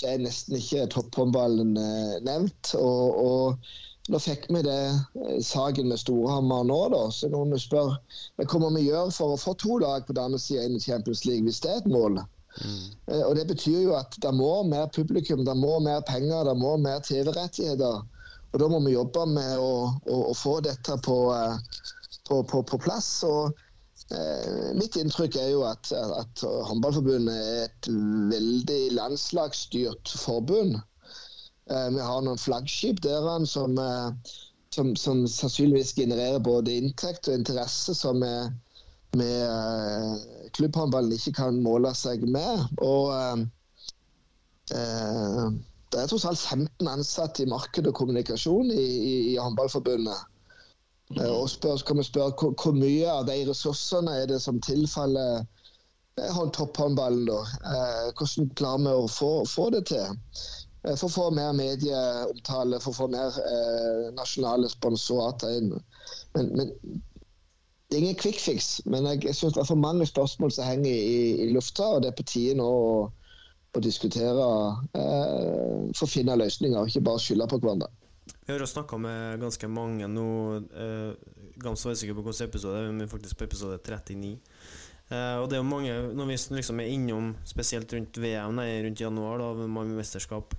[0.04, 2.72] er nesten ikke topphåndballen eh, nevnt.
[2.78, 7.04] Og, og nå fikk vi det eh, saken med Storhamar nå, da.
[7.12, 7.98] Så vi spørre
[8.36, 11.44] hva kommer vi gjøre for å få to lag på damesida inn i Champions League,
[11.44, 12.22] hvis det er et mål.
[12.56, 12.84] Mm.
[13.28, 16.76] Og Det betyr jo at det må mer publikum, det må mer penger, det må
[16.80, 18.04] mer TV-rettigheter.
[18.56, 21.16] Og Da må vi jobbe med å, å, å få dette på,
[22.24, 23.10] på, på, på plass.
[23.28, 23.52] og
[24.16, 27.90] eh, Mitt inntrykk er jo at, at Håndballforbundet er et
[28.32, 30.78] veldig landslagsstyrt forbund.
[31.68, 34.32] Eh, vi har noen flaggskip der som, eh,
[34.72, 38.48] som, som, sannsynligvis genererer både inntekt og interesse som er
[39.20, 42.68] med eh, klubbhåndballen ikke kan måle seg med.
[42.80, 43.48] Og eh,
[44.80, 45.48] eh
[45.96, 50.26] det er tross alt 15 ansatte i marked og kommunikasjon i, i, i Håndballforbundet.
[51.16, 54.60] Eh, og spør, kan vi spørre hvor, hvor, mye av de ressursene er det som
[54.60, 55.40] tilfaller
[56.20, 57.24] eh, topphåndballen?
[57.30, 57.40] da?
[57.72, 60.20] Eh, hvordan klarer vi å få, få det til?
[60.84, 65.72] Eh, for å få mer medieomtale, for å få mer eh, nasjonale sponsorater inn.
[66.36, 66.74] Men, men,
[67.86, 68.80] det er ingen quick fix.
[68.84, 72.02] Men jeg, jeg syns det er for mange spørsmål som henger i, i lufta, og
[72.02, 72.90] det er på tide nå å
[73.76, 74.48] å diskutere
[74.96, 77.92] eh, for å finne løsninger, og ikke bare skylde på hverandre.
[78.46, 80.28] Vi har snakka med ganske mange nå,
[80.70, 81.12] eh,
[81.62, 84.36] ganske usikker på hvilken episode, men faktisk på episode 39.
[85.06, 88.68] Eh, og det er jo mange, når vi liksom er innom, spesielt rundt VM, nei,
[88.86, 90.54] rundt januar, da, med mesterskap,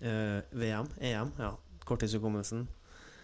[0.00, 1.54] eh, VM, EM, ja,
[1.88, 2.66] korttidshukommelsen,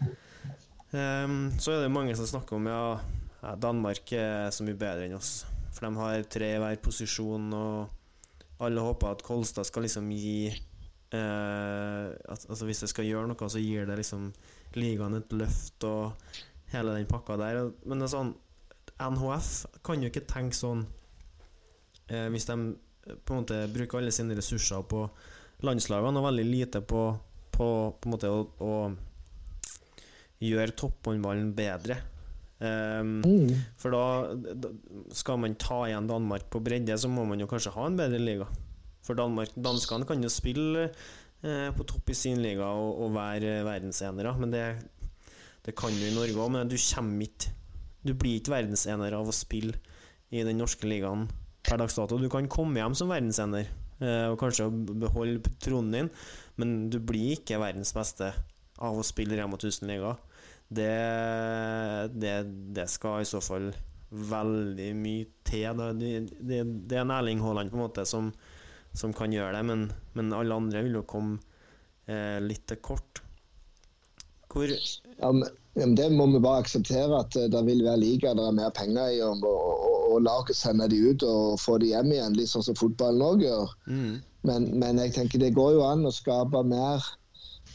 [0.01, 2.85] eh, så er det mange som snakker om ja,
[3.61, 5.43] Danmark er så mye bedre enn oss.
[5.73, 7.53] For de har tre i hver posisjon.
[7.57, 8.02] og
[8.61, 13.49] alle håper at Kolstad skal liksom gi eh, at, Altså Hvis det skal gjøre noe,
[13.51, 14.31] så gir det liksom
[14.79, 16.13] ligaen et løft og
[16.73, 17.71] hele den pakka der.
[17.85, 18.35] Men det er sånn
[19.03, 20.85] NHF kan jo ikke tenke sånn
[22.09, 22.57] eh, hvis de
[23.27, 25.03] på en måte bruker alle sine ressurser på
[25.67, 27.03] landslagene og veldig lite på,
[27.51, 27.67] på,
[27.99, 28.73] på en måte å, å
[30.43, 31.99] gjøre topphåndballen bedre.
[32.63, 33.49] Um, mm.
[33.81, 34.71] For da, da,
[35.17, 38.21] skal man ta igjen Danmark på bredde, så må man jo kanskje ha en bedre
[38.23, 38.47] liga.
[39.03, 43.65] For Danmark, danskene kan jo spille eh, på topp i sin liga og, og være
[43.67, 44.67] verdensenere, men det,
[45.67, 46.55] det kan du i Norge òg.
[46.55, 47.59] Men du kommer ikke
[48.03, 49.79] Du blir ikke verdensener av å spille
[50.35, 51.29] i den norske ligaen
[51.63, 52.17] per dags dato.
[52.19, 53.69] Du kan komme hjem som verdensener
[54.03, 54.67] eh, og kanskje
[55.03, 56.11] beholde tronen din,
[56.59, 58.33] men du blir ikke verdens beste
[58.83, 60.17] av å spille Rema 1000-liga
[60.77, 62.37] det, det,
[62.77, 63.71] det, skal i så fall
[64.11, 65.83] veldig mye til.
[65.99, 68.31] Det, det, det er en Erling Haaland på en måte som,
[68.93, 71.41] som kan gjøre det, men, men, alle andre vil jo komme
[72.07, 73.23] eh, litt til kort.
[74.53, 75.31] Hvor ja,
[75.75, 78.75] men Det må vi bare akseptere, at eh, det vil være liga det er mer
[78.77, 79.23] penger i.
[79.25, 82.77] Og, og, og laget sende de ut og få de hjem igjen, litt sånn som
[82.79, 83.73] fotballen òg gjør.
[83.89, 84.21] Mm.
[84.49, 87.05] Men, men, jeg tenker det går jo an å skape mer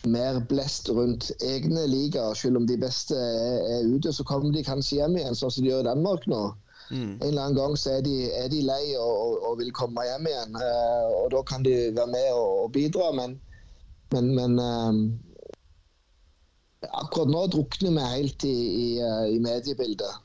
[0.05, 2.36] mer blest rundt egne ligaer.
[2.38, 5.65] Selv om de beste er, er, ute, så kommer de kanskje hjem igjen, sånn som
[5.65, 6.43] de gjør i Danmark nå.
[6.88, 7.17] Mm.
[7.19, 10.05] En eller annen gang så er de, er de lei og, og, og, vil komme
[10.07, 10.55] hjem igjen.
[10.55, 13.36] Uh, og Da kan de være med og, og bidra, men,
[14.13, 14.93] men, men uh,
[16.88, 18.55] akkurat nå drukner vi helt i,
[18.86, 20.23] i, uh, i mediebildet.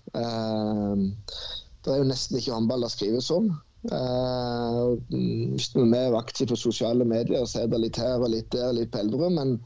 [1.82, 3.50] det er jo nesten ikke håndball det skrives om.
[3.90, 8.52] Uh, hvis vi er aktive på sosiale medier, så er det litt her og litt
[8.54, 9.34] der, litt på Elverum.
[9.40, 9.56] Men,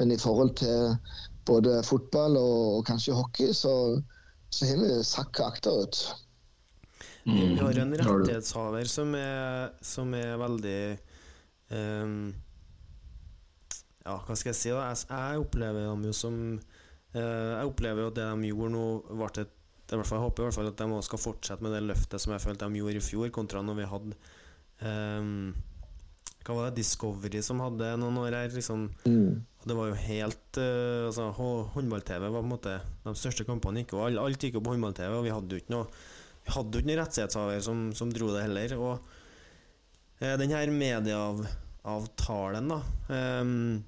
[0.00, 0.96] men, i forhold til
[1.48, 3.74] både fotball og, og kanskje hockey, så,
[4.48, 6.00] så har vi sakka akterut.
[7.28, 7.34] Mm.
[7.36, 10.80] Vi har en rettighetshaver som er, som er veldig
[11.68, 12.30] um,
[14.06, 14.70] Ja, hva skal jeg si?
[14.72, 18.72] da Jeg, jeg opplever dem jo som uh, Jeg opplever jo at det de gjorde
[18.72, 19.52] nå, ble et
[19.90, 21.82] det er hvert fall, jeg håper i hvert fall at de skal fortsette med det
[21.82, 24.14] løftet som jeg følte de gjorde i fjor, kontra når vi hadde
[24.86, 25.50] um,
[26.46, 26.78] Hva var det?
[26.78, 28.54] Discovery som hadde noen år her.
[28.54, 28.86] Liksom.
[29.02, 29.42] Mm.
[29.66, 31.34] Det var jo helt uh, altså,
[31.74, 34.70] Håndball-TV var på en måte De største kampene gikk jo Alt, alt gikk jo på
[34.76, 38.14] håndball-TV, og vi hadde jo ikke noe Vi hadde jo ikke noen rettighetshaver som, som,
[38.14, 38.70] dro det heller.
[38.78, 38.94] Og
[40.22, 42.78] uh, den her medieavtalen, da
[43.42, 43.82] um,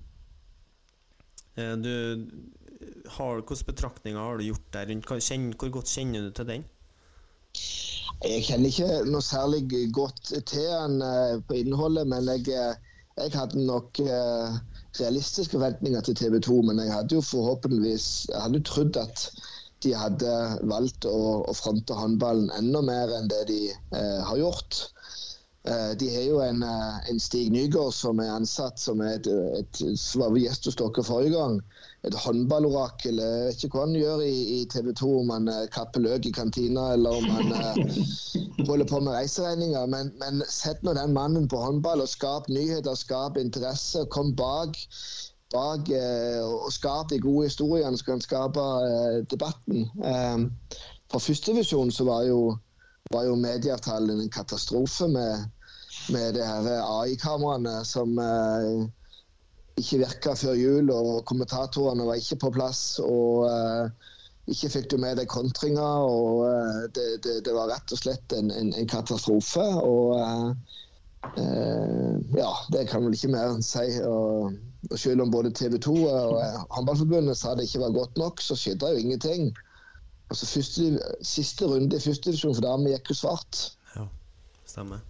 [1.62, 2.27] uh, Du
[3.16, 5.09] har, hvilke betraktninger har du gjort der rundt?
[5.61, 6.64] Hvor godt kjenner du til den?
[8.23, 9.64] Jeg kjenner ikke noe særlig
[9.95, 14.61] godt til den uh, på innholdet, men jeg, eh, jeg hadde nok uh,
[15.01, 16.61] realistiske forventninger til TV 2.
[16.68, 19.27] Men jeg hadde jo forhåpentligvis jeg hadde trodd at
[19.83, 20.33] de hadde
[20.71, 24.85] valgt å, å fronte håndballen enda mer enn det de eh, har gjort.
[25.64, 29.29] Eh, De har jo en, eh, en Stig Nygaard som er ansatt som er et,
[29.31, 29.83] et
[30.18, 31.61] var gjest hos dere forrige gang.
[32.03, 33.20] Et håndballorakel.
[33.22, 36.27] Jeg vet ikke hva han gjør i, i TV 2, om han eh, kapper løk
[36.27, 37.53] i kantina eller om han
[38.70, 39.87] holder på med reiseregninger.
[39.94, 44.03] Men, men sett nå den mannen på håndball og skap nyheter, skap interesse.
[44.11, 44.75] Kom bak,
[45.55, 48.66] bak og skap de gode historiene som kan skape
[49.31, 49.87] debatten.
[51.12, 52.38] Fra førstedivisjon så var jo
[53.12, 55.46] var jo medieavtalen en katastrofe med,
[56.14, 58.83] med det AI-kameraene som eh,
[59.81, 62.83] ikke virka før jul, og kommentatorene var ikke på plass.
[63.05, 64.11] og eh,
[64.51, 68.35] ikke fikk du med deg kontringer, og eh, det, det, det var rett og slett
[68.37, 69.62] en, en, en katastrofe.
[69.87, 70.48] Og eh,
[71.38, 73.87] eh, ja, det kan vel ikke mer enn si.
[74.03, 74.57] Og,
[74.90, 78.42] og selv om både TV 2 og eh, Håndballforbundet sa det ikke var godt nok,
[78.42, 79.53] så skjedde jo ingenting.
[80.33, 80.88] Altså første,
[81.27, 83.62] Siste runde i første divisjon for damer gikk jo svart.
[83.95, 84.07] Ja,
[84.64, 85.03] stemmer.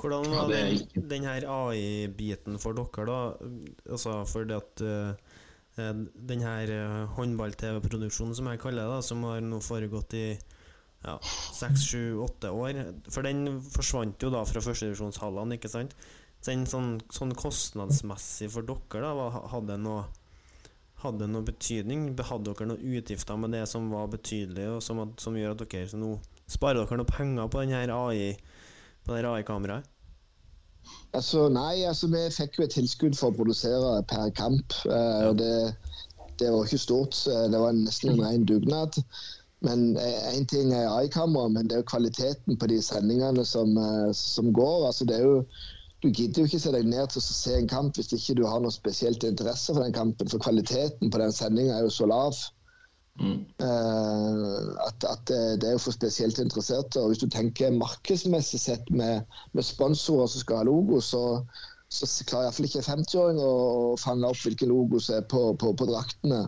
[0.00, 0.60] Hvordan var det
[0.94, 3.48] den, den her AI-biten for dere, da?
[3.90, 5.34] Altså fordi at eh,
[5.80, 5.90] eh,
[6.30, 10.24] den her eh, håndball-TV-produksjonen, som jeg kaller det, da, som har nå foregått i
[11.04, 11.16] ja,
[11.56, 12.76] seks, sju, åtte år
[13.08, 15.96] For den forsvant jo da fra førstedivisjonshallene, ikke sant?
[16.40, 20.06] Så den sånn, sånn kostnadsmessig for dere, da, hadde det noe
[21.02, 22.08] hadde det noe betydning?
[22.18, 25.64] Hadde dere noen utgifter med det som var betydelig, og som, at- som gjør at
[25.70, 26.14] dere så nå
[26.50, 28.36] sparer dere noen penger på denne AI
[29.06, 29.88] på det AI-kameraet?
[31.14, 34.72] Altså, nei, altså vi fikk jo et tilskudd for å produsere per kamp.
[34.86, 35.74] eh, og det,
[36.40, 37.16] det var ikke stort.
[37.26, 38.96] Det var nesten en ren dugnad.
[39.60, 44.12] Men én ting er AI-kamera, men det er jo kvaliteten på de sendingene som, eh,
[44.16, 44.86] som går.
[44.86, 45.44] altså det er jo
[46.00, 48.46] du gidder jo ikke se deg ned til å se en kamp hvis ikke du
[48.48, 50.30] har noe spesielt interesse for den kampen.
[50.32, 52.38] For kvaliteten på den sendinga er jo så lav
[53.20, 53.44] Mm.
[53.60, 57.00] eh, at, at det, det er jo for spesielt interesserte.
[57.00, 61.22] Og hvis du tenker markedsmessig sett med, med sponsorer som skal ha logo, så,
[61.92, 63.52] så klarer iallfall ikke 50-åring å,
[64.00, 66.46] fange opp hvilke logo som er på, på, på draktene.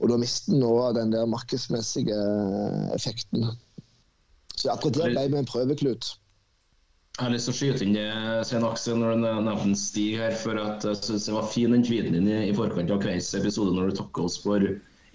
[0.00, 2.16] Og da mister en noe av den der markedsmessige
[2.96, 3.52] effekten.
[4.56, 6.14] Så akkurat der ble vi en prøveklut.
[7.20, 8.04] Jeg har lyst til å skyte inn det,
[8.48, 10.32] Svein Aksel, når du nevnte en Stig her.
[10.40, 13.74] For at jeg synes det var fin den tweeten din i, forkant av kveldens episode
[13.76, 14.64] når du takka oss for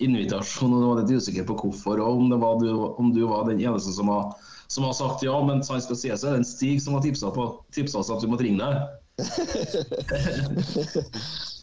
[0.06, 0.76] invitasjon.
[0.76, 2.30] og Du var litt usikker på hvorfor, og om,
[2.62, 2.70] du,
[3.02, 4.38] om du var den eneste som har,
[4.70, 5.34] som har sagt ja.
[5.50, 8.46] Men sant skal sies, det er en Stig som har tipsa oss at du måtte
[8.46, 8.86] ringe deg.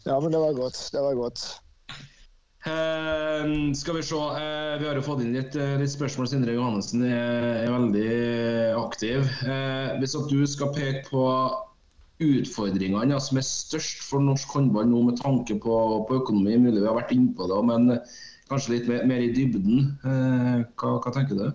[0.03, 0.75] Ja, men det var godt.
[0.91, 1.62] Det var godt.
[2.65, 4.15] Eh, skal vi se.
[4.15, 6.29] Uh, vi har jo fått inn litt, eh, litt spørsmål.
[6.31, 8.13] Sindre Johannessen er, er veldig
[8.79, 9.27] aktiv.
[9.43, 11.25] Uh, hvis at du skal peke på
[12.23, 15.75] utfordringene ja, som er størst for norsk håndball nå med tanke på,
[16.07, 17.97] på økonomi, mulig vi har vært inne på det, men
[18.47, 19.97] kanskje litt mer, mer i dybden.
[20.05, 21.47] Hva, hva tenker du?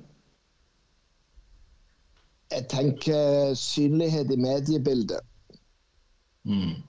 [2.53, 5.25] Jeg tenker synlighet i mediebildet.
[6.49, 6.83] Mm.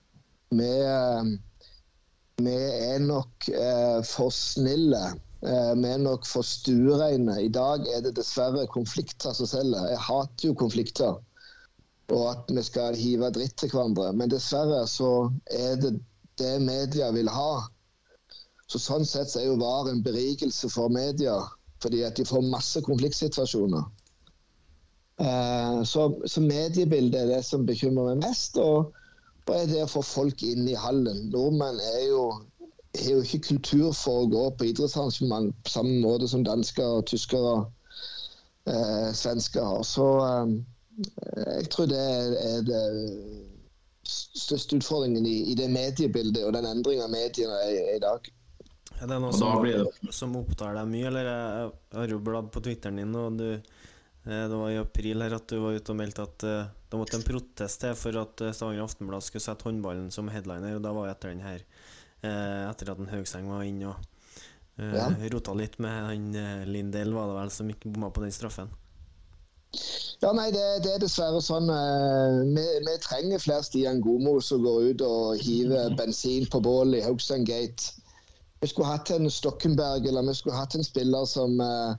[0.59, 1.37] Med
[2.43, 5.01] vi er nok eh, for snille.
[5.45, 7.37] Eh, vi er nok for stuereine.
[7.43, 9.91] I dag er det dessverre konflikter som selger.
[9.93, 11.19] Jeg hater jo konflikter.
[12.09, 14.11] Og at vi skal hive dritt til hverandre.
[14.17, 15.97] Men dessverre så er det
[16.39, 17.53] det media vil ha.
[18.69, 21.39] Så Sånn sett så er jo VAR en berikelse for media,
[21.83, 23.87] fordi at de får masse konfliktsituasjoner.
[25.19, 28.59] Eh, så, så mediebildet er det som bekymrer meg mest.
[28.61, 28.93] og
[29.49, 31.25] og er det å få folk inn i hallen.
[31.33, 32.23] Nordmenn er jo,
[32.99, 37.55] har jo ikke kultur for å gå på idrettsarrangement på samme måte som dansker, tyskere,
[38.69, 39.83] eh, svensker har.
[39.87, 40.57] Så eh,
[41.59, 42.83] jeg tror det er, er det
[44.09, 48.29] største utfordringen i, i det mediebildet og den endringen av mediene er, er i dag.
[48.99, 52.63] Er det noe som, det- som opptar deg mye, eller jeg har jo bladd på
[52.65, 53.45] Twitteren din, og du,
[54.25, 57.15] det var i april her at du var ute og meldte at eh, det måtte
[57.19, 60.91] en protest til for at eh, Stavanger Aftenblad skulle sette håndballen som headliner, og da
[60.93, 64.03] var jeg etter den her eh, Etter at en Høgseng var inne og
[64.79, 65.07] eh, Ja.
[65.33, 68.69] rota litt med han eh, Lindell, var det vel, som ikke bomma på den straffen.
[70.19, 71.69] Ja, nei, det, det er dessverre sånn.
[71.71, 76.99] eh, Vi, vi trenger flere Stian Gomo som går ut og hiver bensin på bålet
[76.99, 77.93] i Haugesund Gate.
[78.59, 81.93] Vi skulle hatt en Stokkenberg eller vi skulle hatt en spiller som, eh,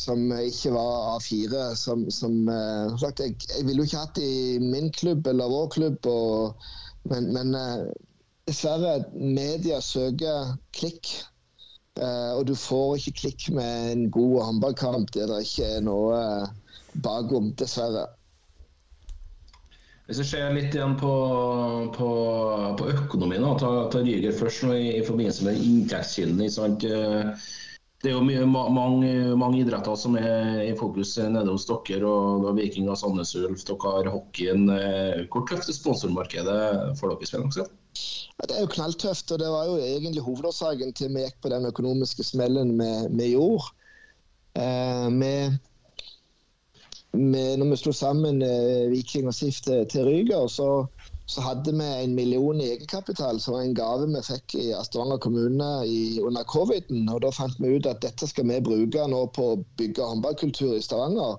[0.00, 1.64] som ikke var A4.
[1.78, 5.66] Som, som eh, sagt, jeg, jeg ville jo ikke hatt i min klubb eller vår
[5.76, 6.06] klubb.
[6.10, 6.70] Og,
[7.10, 7.90] men men eh,
[8.48, 11.12] dessverre, media søker klikk.
[12.00, 16.16] Eh, og du får ikke klikk med en god håndballkamp der det ikke er noe
[17.04, 18.08] bakom, dessverre.
[20.10, 21.10] Hvis vi ser litt igjen på,
[21.94, 22.06] på,
[22.80, 26.40] på økonomien, da, ta, ta Ryger først nå i, i forbindelse med inntektskilden.
[28.00, 32.06] Eh, det er jo mye, mange, mange, idretter som er i fokus nede hos dere.
[32.06, 34.70] og da Viking og Sandnes Ulf, dere har hockeyen.
[35.28, 37.28] Hvor tøft er sponsormarkedet for dere?
[37.28, 37.68] i Aksel?
[38.40, 39.32] Ja, det er jo knalltøft.
[39.32, 42.78] og Det var jo egentlig hovedårsaken til vi gikk på den økonomiske smellen
[43.12, 43.68] vi gjorde.
[44.54, 45.58] Eh, med,
[47.12, 50.86] med, når vi slo sammen eh, Viking og SIF til, til Ryger, så
[51.30, 55.20] så hadde vi en million i egenkapital, som var en gave vi fikk i Stavanger
[55.22, 57.04] kommune i, under coviden.
[57.12, 60.74] Og Da fant vi ut at dette skal vi bruke nå på å bygge håndballkultur
[60.74, 61.38] i Stavanger.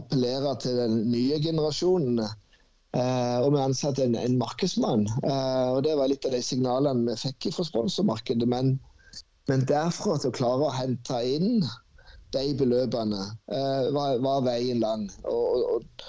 [0.00, 2.22] Appellere til den nye generasjonen.
[2.96, 5.04] Eh, og vi ansatte en, en markedsmann.
[5.20, 8.48] Eh, og Det var litt av de signalene vi fikk fra sponsormarkedet.
[8.48, 8.78] Men,
[9.52, 11.60] men derfra til å klare å hente inn
[12.32, 13.20] de beløpene,
[13.52, 15.10] eh, var, var, veien lang.
[15.28, 16.04] og, og,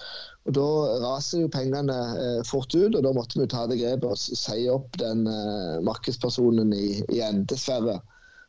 [0.50, 0.68] og Da
[1.04, 4.66] raser jo pengene eh, fort ut, og da måtte vi ta det grepet og si
[4.74, 8.00] opp den eh, markedspersonen i, igjen, dessverre.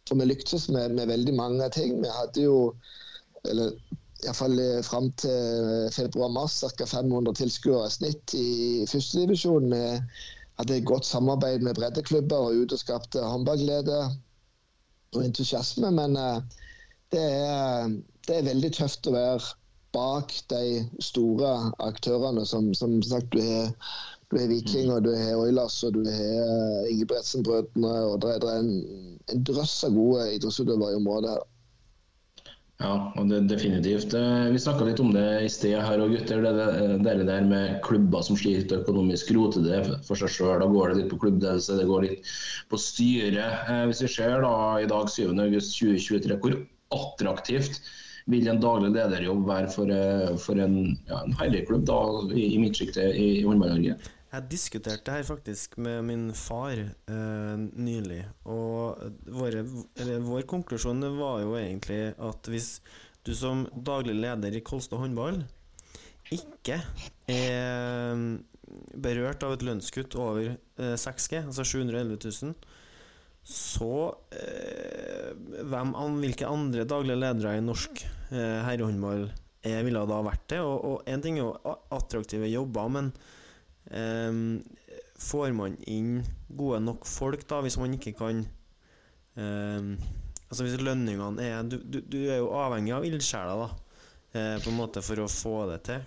[0.08, 1.98] For vi lyktes med, med, veldig mange ting.
[2.00, 2.56] Vi hadde jo,
[3.44, 3.76] eller
[4.24, 6.86] iallfall fram til februar-mars, ca.
[6.88, 8.48] 500 tilskuere i snitt i
[8.88, 9.68] førstedivisjon.
[9.74, 9.84] Vi
[10.60, 13.98] hadde et godt samarbeid med breddeklubber og ut og skapte håndballglede
[15.12, 15.90] og entusiasme.
[15.92, 16.38] Men eh,
[17.12, 19.52] det er, det er veldig tøft å være
[19.92, 21.52] bak de store
[21.84, 23.70] aktørene som, som sagt du har
[24.32, 27.90] du har Viking, og du har Oilers og du har Ingebretsen-brødrene.
[28.08, 28.70] og Det er en,
[29.28, 31.34] en drøss av gode idrettsutøvere i området.
[31.34, 31.42] her.
[32.82, 34.14] Ja, og det, definitivt.
[34.16, 36.42] Eh, vi snakka litt om det i sted her og gutter.
[36.42, 36.52] Det,
[37.04, 40.56] det, det der med klubber som sliter økonomisk, roter det for seg sjøl.
[40.64, 42.32] Da går det litt på klubbledelse, det går litt
[42.72, 43.68] på styret.
[43.68, 46.58] Eh, hvis vi ser da i dag 7.8.2023, hvor
[46.96, 47.78] attraktivt
[48.30, 50.76] vil en daglig lederjobb være for, eh, for en,
[51.08, 52.00] ja, en herreklubb da,
[52.32, 53.96] i, i midtsjiktet i, i Håndball-Norge?
[54.32, 59.64] Jeg diskuterte her faktisk med min far eh, nylig, og våre,
[60.24, 62.76] vår konklusjon var jo egentlig at hvis
[63.26, 65.42] du som daglig leder i Kolstad håndball
[66.32, 66.80] ikke
[67.30, 68.24] er
[68.96, 72.54] berørt av et lønnskutt over eh, 6G, altså 711 000,
[73.42, 73.94] så
[74.30, 75.32] eh,
[75.66, 79.26] hvem, hvilke andre daglige ledere i norsk eh, herrehåndball
[79.62, 80.60] ville da vært det?
[80.62, 83.10] Og, og en ting er jo attraktive jobber, men
[83.90, 84.30] eh,
[85.22, 86.22] får man inn
[86.54, 88.44] gode nok folk da, hvis man ikke kan
[89.38, 89.94] eh,
[90.52, 93.94] Altså hvis lønningene er du, du, du, er jo avhengig av ildsjeler, da,
[94.36, 96.02] eh, på en måte for å få det til.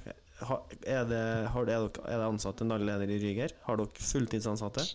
[0.45, 3.55] Ha, er, det, har, er, dere, er det ansatt en daglig leder i Ryger?
[3.65, 4.86] Har dere fulltidsansatte?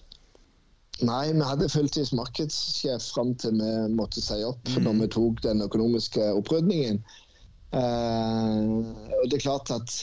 [1.06, 4.82] Nei, vi hadde fulltids markedssjef fram til vi måtte si opp mm.
[4.84, 7.00] når vi tok den økonomiske opprydningen.
[7.70, 8.60] Eh,
[9.20, 9.94] og det er klart at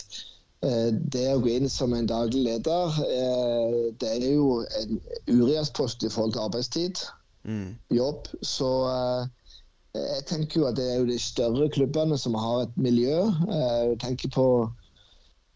[0.65, 6.05] eh, det å gå inn som en daglig leder, eh, det er jo en uriaspost
[6.07, 7.03] i forhold til arbeidstid,
[7.43, 7.69] mm.
[7.99, 8.31] jobb.
[8.41, 9.53] Så eh,
[9.97, 13.25] jeg tenker jo at det er jo de større klubbene som har et miljø.
[13.49, 14.47] Eh, jeg tenker på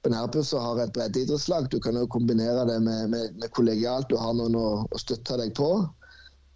[0.03, 1.67] på Nærbø så har et breddeidrettslag.
[1.71, 4.09] Du kan jo kombinere det med, med, med kollegialt.
[4.09, 5.69] Du har noen å, å støtte deg på.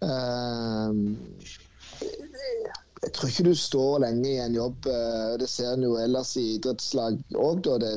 [0.02, 0.90] Uh,
[3.06, 4.88] jeg tror ikke du står lenge i en jobb.
[4.90, 7.62] Uh, det ser en jo ellers i idrettslag òg.
[7.68, 7.92] Det,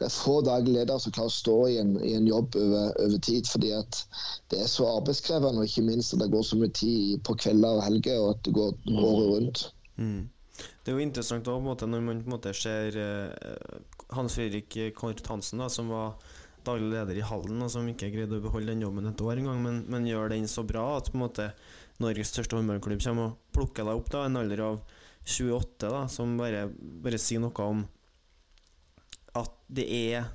[0.00, 2.88] det, er få daglige ledere som klarer å stå i en, i en jobb over,
[2.96, 3.50] over, tid.
[3.50, 4.00] Fordi at
[4.48, 7.76] det er så arbeidskrevende, og ikke minst at det går så mye tid på kvelder
[7.76, 9.64] og helger, og at det går året rundt.
[10.00, 10.28] Mm.
[10.58, 13.80] Det er jo interessant da, når man måte ser uh,
[14.16, 16.16] hans Fredrik Kort Hansen, da, som var
[16.66, 19.60] daglig leder i Hallen, og som ikke greide å beholde den jobben et år engang,
[19.64, 21.52] men, men gjør den så bra at måte
[22.02, 24.80] Norges største håndballklubb kommer og plukker deg opp da, en alder av
[25.28, 26.68] 28, da, som bare,
[27.04, 27.82] bare sier noe om
[29.38, 30.28] at det er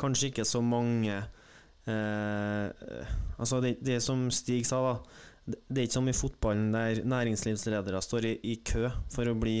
[0.00, 1.14] kanskje ikke så mange
[1.86, 2.66] eh,
[3.38, 4.94] Altså, det, det som Stig sa, da
[5.42, 9.56] det er ikke som i fotballen der næringslivsledere står i, i, kø for å bli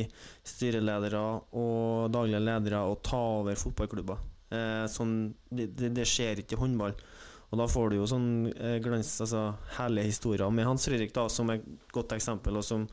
[0.46, 1.22] styreledere
[1.58, 4.20] og daglige ledere og ta over fotballklubber.
[4.54, 5.16] Eh, sånn,
[5.50, 6.94] det, det, det, skjer ikke i håndball.
[7.50, 11.26] Og da får du jo sånn eh, glans, altså herlige historier med Hans Fredrik da,
[11.32, 12.86] som er et godt eksempel, og som,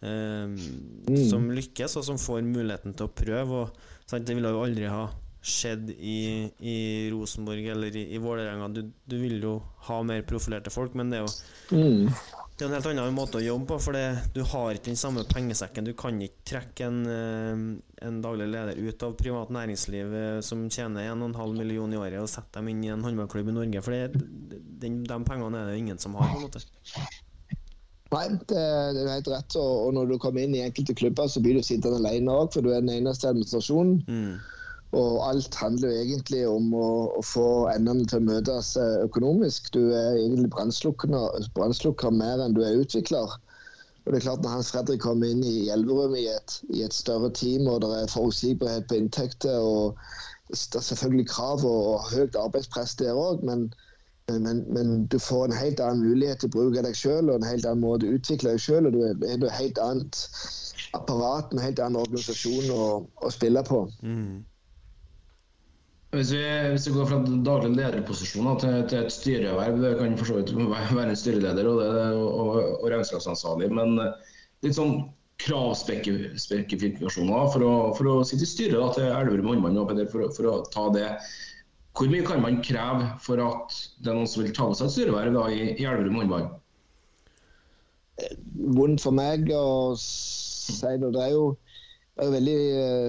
[0.00, 1.20] eh, mm.
[1.28, 3.66] som lykkes, og som får muligheten til å prøve.
[3.66, 5.04] Og, sant, det ville jo aldri ha
[5.44, 6.76] skjedd i, i
[7.12, 8.68] Rosenborg eller i, i Vålerenga.
[8.72, 12.08] Du, du, vil jo ha mer profilerte folk, men det er jo mm.
[12.54, 14.98] Det er en helt annen måte å jobbe på, for det, du har ikke den
[15.00, 15.88] samme pengesekken.
[15.88, 17.64] Du kan ikke trekke en, eh,
[18.06, 22.30] en daglig leder ut av privat næringsliv eh, som tjener 1,5 million i året, og
[22.30, 23.82] sette dem inn i en håndballklubb i Norge.
[23.82, 24.22] For det,
[24.54, 26.30] de, de pengene er det jo ingen som har.
[26.30, 26.62] på en måte
[28.14, 28.62] Nei, det,
[28.94, 29.56] det, er helt rett.
[29.58, 32.52] Og, og, når du kommer inn i enkelte klubber, så blir du sittende alene òg,
[32.54, 33.96] for du er den eneste administrasjonen.
[34.06, 34.36] Mm.
[34.94, 36.88] Og alt handler jo egentlig om å,
[37.18, 39.72] å få endene til å møtes økonomisk.
[39.74, 43.34] Du er egentlig brannslukker mer enn du er utvikler.
[44.04, 46.94] Og det er klart Når Hans Fredrik kommer inn i Elverum i et, i et
[46.94, 49.98] større team, og det er forutsigbarhet på inntekter og
[50.52, 53.70] det er selvfølgelig krav og, og høyt arbeidspress der òg, men,
[54.28, 57.48] men, men, du får en helt annen mulighet til å bruke deg sjøl og en
[57.48, 58.90] helt annen måte å utvikle deg sjøl.
[58.92, 60.20] Du er, et helt annet
[60.94, 62.84] apparat en helt annen organisasjon å,
[63.24, 63.86] å spille på.
[64.04, 64.44] Mm.
[66.14, 70.30] Hvis vi, hvis vi, går fra daglig lederposisjon til, til, et styreverv, det kan for
[70.30, 73.98] så vidt være en styreleder og, og, og regnskapsansvarlig, men
[74.64, 74.94] litt sånn
[75.42, 77.62] kravspesifikasjoner for,
[77.98, 81.10] for, å sitte i styret til Elverum håndball, for, for, å ta det.
[81.94, 83.68] Hvor mye kan man kreve for at
[84.02, 86.46] det er noen som vil ta med seg et styreverv da, i, i Elverum Håndmann?
[88.78, 91.10] Vondt for meg å si det.
[91.14, 91.44] Det er jo
[92.14, 92.58] det er veldig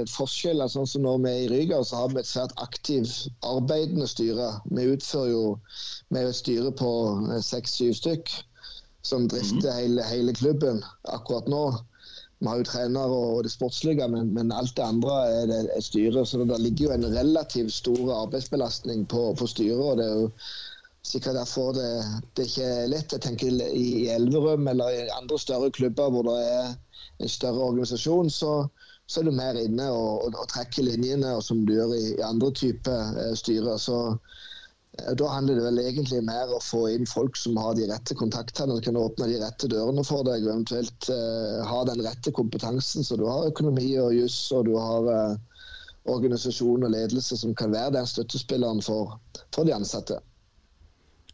[0.09, 0.11] forskjeller.
[0.11, 0.61] forskjell.
[0.73, 4.47] sånn som Når vi er i Ryga, så har vi et svært aktivt arbeidende styre.
[4.71, 5.43] Vi utfører jo
[6.09, 6.91] vi er et styre på
[7.29, 8.31] eh, seks-syv stykk
[9.05, 9.75] som drifter mm.
[9.77, 10.81] hele, hele, klubben
[11.13, 11.65] akkurat nå.
[12.41, 15.85] Vi har jo trenere og det sportslige, men, men, alt det andre er det er
[15.85, 16.27] styret.
[16.27, 19.85] Så det ligger jo en relativt stor arbeidsbelastning på, på styret.
[19.85, 20.31] og det er jo
[21.05, 21.91] sikkert derfor det,
[22.33, 23.13] det ikke er lett.
[23.13, 26.73] Jeg tenker I Elverum eller i andre større klubber hvor det er
[27.21, 28.65] en større organisasjon, så,
[29.05, 32.03] så er du mer inne og, og, og trekker linjene, og som du gjør i,
[32.15, 33.77] i andre typer eh, styrer.
[33.81, 37.85] Så eh, da handler det vel egentlig mer å få inn folk som har de
[37.91, 42.01] rette kontaktene, og kan åpne de rette dørene for deg, og eventuelt eh, ha den
[42.05, 43.05] rette kompetansen.
[43.05, 45.35] Så du har økonomi og juss, og du har eh,
[46.09, 49.19] organisasjon og ledelse som kan være den støttespilleren for,
[49.53, 50.17] for de ansatte.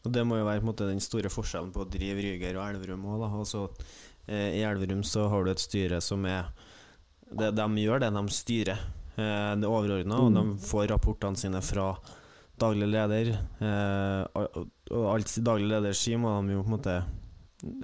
[0.01, 3.05] Og Det må jo være måte, den store forskjellen på å drive Ryger og Elverum
[3.13, 3.25] òg.
[3.29, 3.67] Altså,
[4.27, 6.49] eh, I Elverum så har du et styre som er
[7.37, 8.81] det, de gjør det, de styrer
[9.15, 11.93] eh, det overordna, og de får rapportene sine fra
[12.61, 13.33] daglig leder.
[13.61, 14.43] Eh,
[14.91, 16.97] og alt daglig leder sier, må de jo på en måte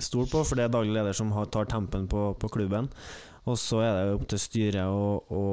[0.02, 2.90] stole på, for det er daglig leder som har, tar tempen på, på, klubben.
[3.48, 5.44] Og så er det opp til styret å, å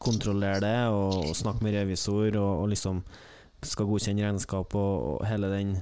[0.00, 3.02] kontrollere det og, og, snakke med revisor og, og liksom
[3.60, 5.74] skal godkjenne regnskap og, og hele den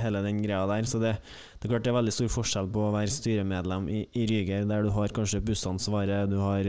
[0.00, 0.86] hele den greia der.
[0.88, 1.12] Så det,
[1.60, 4.64] det, er klart det er veldig stor forskjell på å være styremedlem i, i Ryger,
[4.68, 6.68] der du har kanskje bussansvaret, du, har,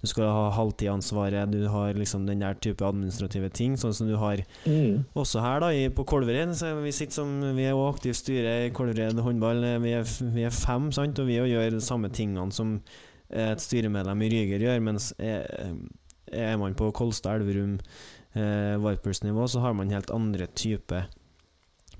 [0.00, 4.16] du skal ha halvtidansvaret, du har liksom den der type administrative ting, sånn som du
[4.20, 5.12] har mm.
[5.18, 6.56] også her da, i, på Kolvereid.
[6.82, 9.64] Vi sitter som, vi er også aktivt styre i Kolvereid håndball.
[9.84, 12.78] Vi er, vi er, fem, sant, og vi gjør de samme tingene som
[13.32, 15.46] et styremedlem i Ryger gjør, mens er,
[16.32, 17.78] er man på Kolstad, Elverum,
[18.36, 21.08] eh, Vipers-nivå, så har man helt andre typer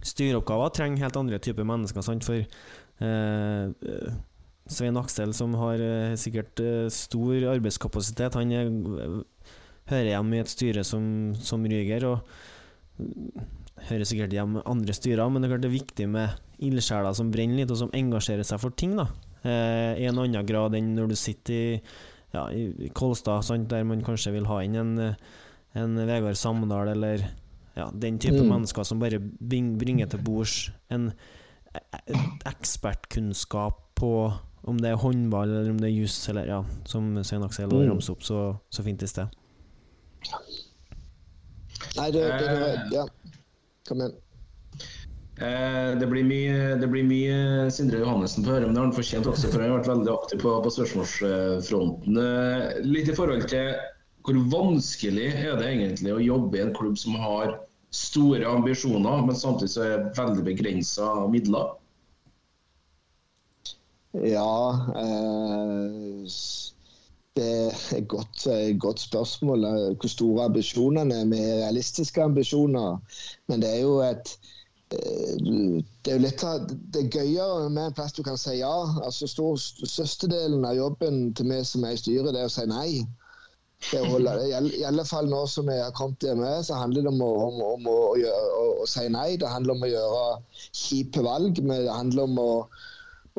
[0.07, 2.05] styreoppgaver trenger helt andre typer mennesker.
[2.05, 2.27] Sant?
[2.27, 4.13] For eh,
[4.73, 8.71] Svein Aksel, som har eh, sikkert eh, stor arbeidskapasitet, han er,
[9.91, 11.05] hører hjemme i et styre som,
[11.43, 12.07] som Ryger.
[12.11, 12.23] Og
[13.89, 17.33] hører sikkert hjemme andre styrer, men det er klart det er viktig med ildsjeler som
[17.35, 18.95] brenner litt, og som engasjerer seg for ting.
[18.99, 19.09] da
[19.43, 21.81] eh, I en annen grad enn når du sitter i,
[22.35, 23.71] ja, i Kolstad, sant?
[23.73, 24.93] der man kanskje vil ha inn en,
[25.79, 27.27] en Vegard Samdal eller
[27.77, 28.49] ja, den type mm.
[28.49, 31.11] mennesker som bare bringer til bords en
[32.47, 34.13] ekspertkunnskap på
[34.63, 37.89] om det er håndball eller om det er juss, eller ja, som Svein Aksel mm.
[37.91, 39.33] ramser opp så, så fint i sted.
[41.99, 42.85] Nei, det, det, det eh.
[42.95, 43.07] Ja,
[43.89, 44.21] kom igjen.
[45.43, 48.95] Eh, det blir mye, det blir mye Sindre Johannessen på høre, men det har han
[48.97, 52.21] fortjent også, for han har vært veldig aktiv på, på spørsmålsfronten.
[52.23, 53.73] Eh, litt i forhold til
[54.23, 57.57] hvor vanskelig er det egentlig å jobbe i en klubb som har
[57.93, 61.75] store ambisjoner, men samtidig så er det veldig begrensa midler?
[64.13, 66.33] Ja eh,
[67.37, 68.47] Det er et godt,
[68.79, 69.65] godt, spørsmål.
[69.97, 71.31] Hvor store ambisjonene er.
[71.33, 72.99] Har realistiske ambisjoner,
[73.49, 74.35] men det er jo et
[74.93, 78.59] eh, det er jo litt av, det er gøyere med en plass du kan si
[78.61, 78.75] ja.
[79.01, 83.03] altså Størstedelen av jobben til vi som er i styret, det er å si nei.
[83.91, 87.91] I alle fall nå som jeg har kommet hjemme, så handler det om, om, om
[87.91, 89.35] å, å, å, si nei.
[89.41, 90.25] Det handler om å gjøre
[90.71, 91.61] kjipe valg.
[91.61, 92.51] Men Det handler om å,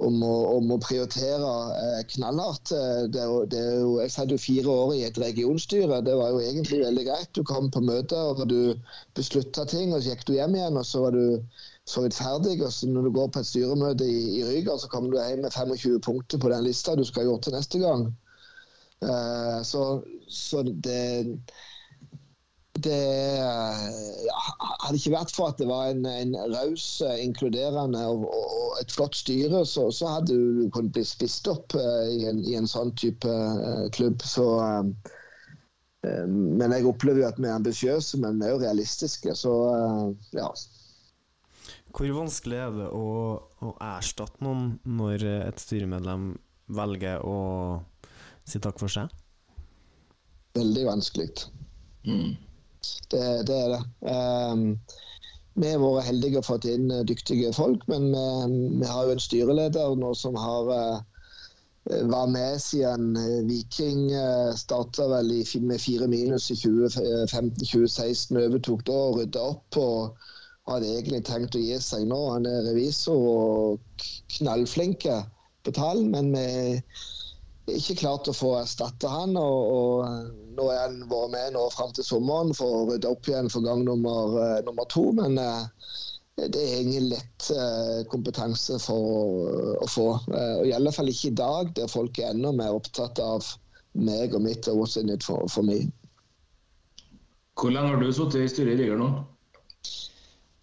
[0.04, 2.74] om å prioritere eh, knallhardt.
[3.14, 6.02] Det er, det er jo, jeg satt jo fire år i et regionstyre.
[6.06, 7.32] Det var jo egentlig veldig greit.
[7.38, 8.74] Du kom på møter og du
[9.18, 10.82] beslutta ting, og så gikk du hjem igjen.
[10.82, 11.40] og så var du
[11.90, 12.60] så vidt ferdig.
[12.62, 15.48] og så Når du går på et styremøte i, i Ryger, så kommer du hjem
[15.48, 18.12] med 25 punkter på den lista du skal ha gjort til neste gang.
[19.04, 21.38] Uh, så så det
[22.84, 23.00] det
[23.38, 24.38] ja,
[24.84, 26.86] Hadde ikke vært for at det var en, en raus,
[27.22, 32.08] inkluderende og, og, et flott styre, så, så hadde du kunnet bli spist opp uh,
[32.10, 34.24] i, en, i, en, sånn type uh, klubb.
[34.26, 34.48] Så,
[36.04, 39.38] men jeg opplever jo at vi er ambisiøse, men vi er jo realistiske.
[39.40, 39.54] Så
[40.36, 40.50] ja.
[41.94, 43.08] Hvor vanskelig er det å,
[43.64, 46.34] å erstatte noen når et styremedlem
[46.74, 47.38] velger å
[48.50, 49.12] si takk for seg?
[50.58, 51.30] Veldig vanskelig.
[52.06, 52.36] Mm.
[53.12, 53.82] Det, det er det.
[54.10, 54.68] Um,
[55.54, 58.28] vi har vært heldige og fått inn dyktige folk, men vi,
[58.82, 61.02] vi har jo en styreleder nå som har uh,
[62.10, 63.14] var med siden
[63.48, 69.82] Viking uh, starta vel i, med fire minus i 2015-2016, overtok da og rydda opp.
[69.82, 70.32] og
[70.70, 72.20] hadde egentlig tenkt å gi seg nå.
[72.36, 74.04] Han er revisor og
[74.38, 75.20] knallflinke
[75.64, 76.46] på tall, men vi
[77.72, 79.38] ikke klart å få erstatte han.
[79.40, 83.30] Og, og nå er han vært med nå fram til sommeren for å rydde opp
[83.30, 85.06] igjen for gang nummer, uh, nummer to.
[85.16, 85.66] Men uh,
[86.40, 89.50] det er ingen lett uh, kompetanse for
[89.80, 90.08] å, få.
[90.28, 93.48] og I alle fall ikke i dag, der folk er enda mer opptatt av
[93.94, 95.92] meg og mitt og what's in it for, for meg.
[97.60, 99.12] Hvor lenge har du sittet i styret i Riger nå?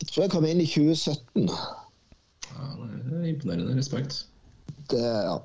[0.00, 1.46] Jeg tror jeg kom inn i 2017.
[2.50, 3.76] Ja, det er imponerende.
[3.78, 4.24] Respekt.
[4.90, 5.36] Det ja,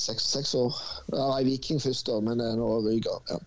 [0.00, 0.74] seks, år.
[1.12, 3.20] Ja, I Viking først, da, men nå Ryger.
[3.30, 3.38] Ja.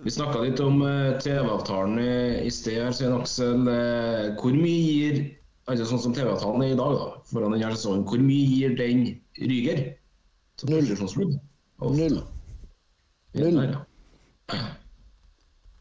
[0.00, 2.12] Vi snakka litt om uh, TV-avtalen i,
[2.46, 3.68] i sted, Svein Aksel.
[3.68, 5.20] Uh, hvor mye gir
[5.70, 9.04] altså sånn som TV-avtalen er i dag, da, foran denne sesongen, hvor mye gir den
[9.40, 9.84] Ryger?
[10.68, 10.88] Null.
[11.80, 12.18] Null.
[13.36, 13.76] Null.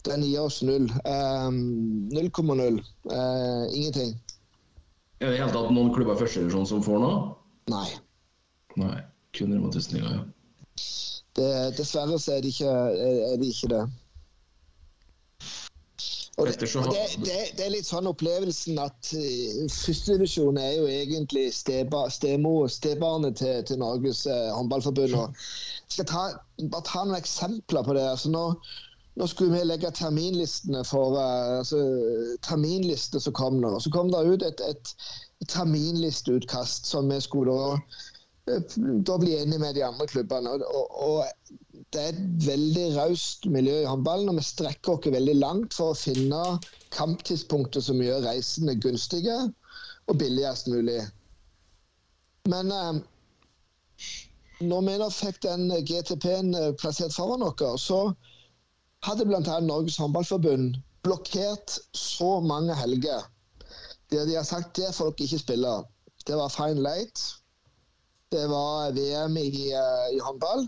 [0.08, 0.88] Den gir oss null.
[1.04, 2.80] Um, 0,0.
[3.10, 4.14] Uh, ingenting.
[5.20, 7.24] Er det i hele tatt noen klubber i første divisjon som får noe?
[7.72, 7.88] Nei.
[8.80, 9.00] Nei.
[9.38, 10.20] Kun 1000 ja.
[11.36, 13.84] Det, dessverre så er det ikke, er det, ikke det.
[16.40, 21.50] Og det, og det, det, er litt sånn opplevelsen at uh, førstedivisjon er jo egentlig
[21.54, 25.18] steba, stemo, stebarnet til, til Norges uh, håndballforbund.
[25.20, 26.22] Jeg skal ta,
[26.64, 28.06] bare ta noen eksempler på det.
[28.08, 28.46] Altså nå,
[29.20, 31.82] nå skulle vi legge terminlistene for uh, altså,
[32.48, 33.76] terminlistene som kom nå.
[33.84, 38.00] Så kom det ut et, et terminlisteutkast som vi skulle da
[39.08, 40.56] da bli enig med de andre klubbene.
[40.66, 41.26] Og, og,
[41.94, 45.94] Det er et veldig raust miljø i håndballen, og vi strekker oss veldig langt for
[45.94, 46.42] å finne
[46.94, 49.38] kamptidspunkter som gjør reisene gunstige
[50.06, 51.00] og billigst mulig.
[52.54, 53.00] Men eh,
[54.70, 58.04] når vi nå fikk den GTP-en eh, plassert foran oss, så
[59.08, 59.42] hadde bl.a.
[59.66, 60.78] Norges Håndballforbund
[61.08, 63.26] blokkert så mange helger
[64.12, 65.74] der de har sagt får dere ikke spille.
[66.28, 67.39] Det var fine late.
[68.32, 70.68] Det var VM i, eh, i håndball.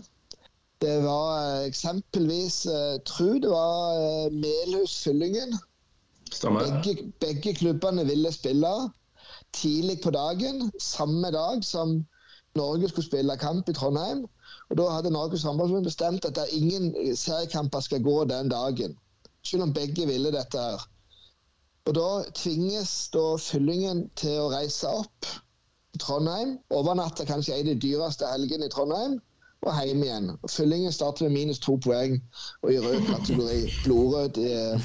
[0.80, 5.54] Det var eh, eksempelvis Jeg tror det var Melhus Fyllingen.
[6.42, 8.90] Begge, begge klubbene ville spille
[9.52, 12.06] tidlig på dagen, samme dag som
[12.54, 14.26] Norge skulle spille kamp i Trondheim.
[14.70, 18.98] Og Da hadde Norges håndballforbund bestemt at ingen seriekamper skal gå den dagen.
[19.44, 20.88] Selv om begge ville dette her.
[21.86, 25.26] Og Da tvinges da Fyllingen til å reise opp
[26.00, 29.18] Trondheim, Overnatta kanskje en av de dyreste helgene i Trondheim,
[29.62, 30.30] og hjem igjen.
[30.50, 32.16] Fyllingen starter med minus to poeng
[32.62, 33.58] og i rød kategori.
[33.84, 34.38] Blodrød.
[34.38, 34.80] eh,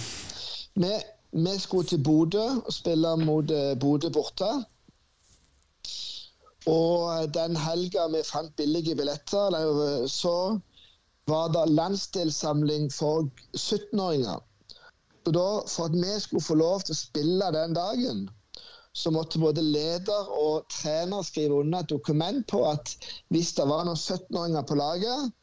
[0.76, 0.92] Vi,
[1.32, 4.50] vi skulle til Bodø og spille mot eh, Bodø borte.
[6.68, 10.60] Og den helga vi fant billige billetter, eller, så
[11.28, 14.44] var det landsdelssamling for 17-åringer.
[15.26, 18.30] Og da, For at vi skulle få lov til å spille den dagen,
[18.98, 22.96] så måtte både leder og trener skrive under et dokument på at
[23.34, 25.36] hvis det var noen 17-åringer på laget,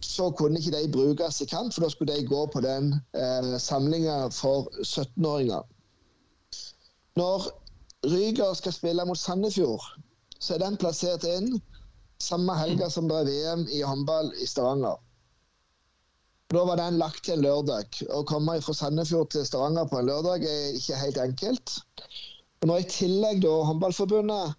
[0.00, 3.56] så kunne ikke de brukes i kamp, for da skulle de gå på den eh,
[3.58, 5.66] samlinga for 17-åringer.
[7.18, 7.50] Når
[8.06, 9.84] Ryger skal spille mot Sandefjord,
[10.40, 11.58] så er den plassert inn
[12.22, 14.96] samme helga som det er VM i håndball i Stavanger.
[16.50, 18.00] Da var den lagt til en lørdag.
[18.10, 21.76] Å komme fra Sandefjord til Stavanger på en lørdag er ikke helt enkelt.
[22.60, 24.56] Og når i tillegg da håndballforbundet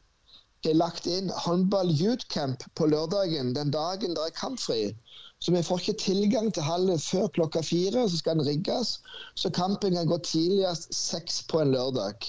[0.66, 4.80] har lagt inn håndball-youthcamp på lørdagen, den dagen det er kampfri,
[5.42, 9.00] så vi får ikke tilgang til hallen før klokka fire, så skal den rigges,
[9.36, 12.28] så kampen kan gå tidligst seks på en lørdag.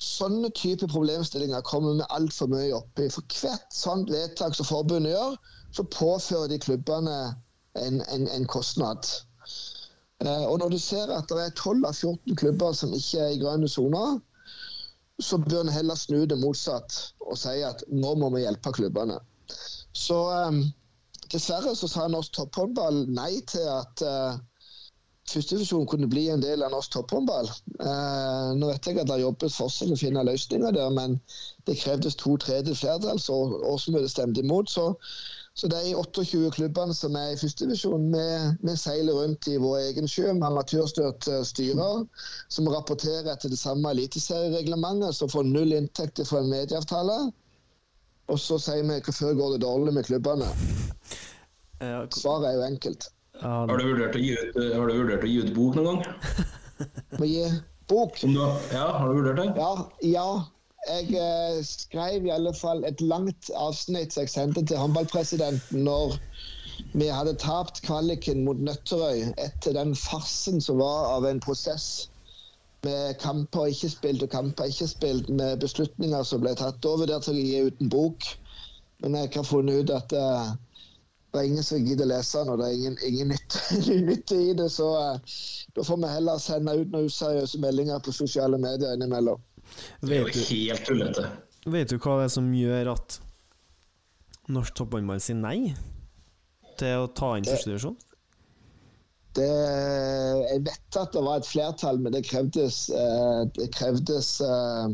[0.00, 3.10] Sånne type problemstillinger kommer vi altfor mye opp i.
[3.12, 5.36] For hvert sånt vedtak som forbundet gjør,
[5.76, 7.18] så påfører de klubbene
[7.78, 9.06] en, en, en kostnad.
[10.24, 13.34] Eh, og når du ser at det er 12 av 14 klubber som ikke er
[13.34, 14.18] i grønne soner,
[15.20, 16.96] så bør en heller snu det motsatt
[17.26, 19.18] og si at nå må vi hjelpe klubbene.
[19.96, 20.62] Så um,
[21.32, 24.38] dessverre så sa norsk topphåndball nei til at uh,
[25.30, 27.50] førstedivisjon kunne bli en del av norsk topphåndball.
[27.78, 31.18] Uh, nå vet jeg at det jobbes fortsatt å finne løsninger der, men
[31.68, 33.36] det krevdes to tredjedels flertall, så
[33.72, 34.70] årsmøtet stemte imot.
[34.72, 34.90] Så
[35.58, 38.26] Så de 28 klubbene som er i førstedivisjon, vi,
[38.64, 42.04] vi seiler rundt i vår egen sjø med amatørstyrt eh, styrer,
[42.48, 47.18] som rapporterer etter det samme eliteseriereglementet, som får null inntekter fra en medieavtale.
[48.30, 50.48] Og så sier vi hvorfor går det dårlig med klubbene.
[52.14, 53.08] Svaret er jo enkelt.
[53.40, 56.48] Har du vurdert å gi ut, har du vurdert å gi ut bok noen gang?
[57.18, 57.44] Må gi
[57.90, 58.18] bok.
[58.22, 59.48] Har- ja, har du vurdert det?
[59.58, 59.70] Ja,
[60.14, 60.26] ja.
[60.88, 66.16] Jeg eh, skrev i alle fall et langt avsnitt som jeg sendte til håndballpresidenten når
[66.96, 72.08] vi hadde tapt kvaliken mot Nøtterøy etter den farsen som var av en prosess
[72.86, 76.80] med kamper ikke spilt og kamper ikke spilt, med beslutninger som ble tatt.
[76.80, 78.28] Da vurderte jeg å gi ut en bok,
[79.04, 80.52] men jeg har funnet ut at eh,
[81.30, 83.60] det er ingen som gidder lese den, og det er ingen, ingen nytte,
[84.08, 84.70] nytte i det.
[84.72, 85.36] Så eh,
[85.76, 89.44] da får vi heller sende ut noen useriøse meldinger på sosiale medier innimellom.
[90.02, 91.26] Det er jo helt tullete.
[91.66, 93.18] vet du hva det er som gjør at
[94.50, 95.74] norsk topphåndball sier nei
[96.80, 97.98] til å ta inn førstedivisjon?
[99.38, 104.88] Det, jeg vet at det var et flertall, men det krevdes, eh, det krevdes eh,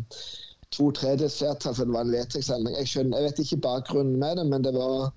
[0.76, 2.76] to tredjedels flertall for det var en vedtektsendring.
[2.82, 5.08] Jeg, skjønner- jeg vet ikke bakgrunnen med det, men det var,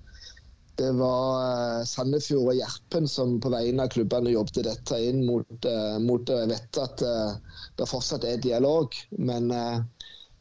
[0.80, 5.68] det var eh, Sandefjord og Gjerpen som på vegne av klubbene jobbet dette inn mot,
[5.68, 6.38] eh, mot det.
[6.44, 9.52] Jeg vet at eh, det fortsatt er dialog, men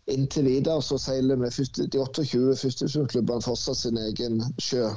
[0.10, 1.50] inntil videre så seiler vi
[1.92, 4.90] de 28 førstedivisjonsklubbene fortsatt sin egen sjø.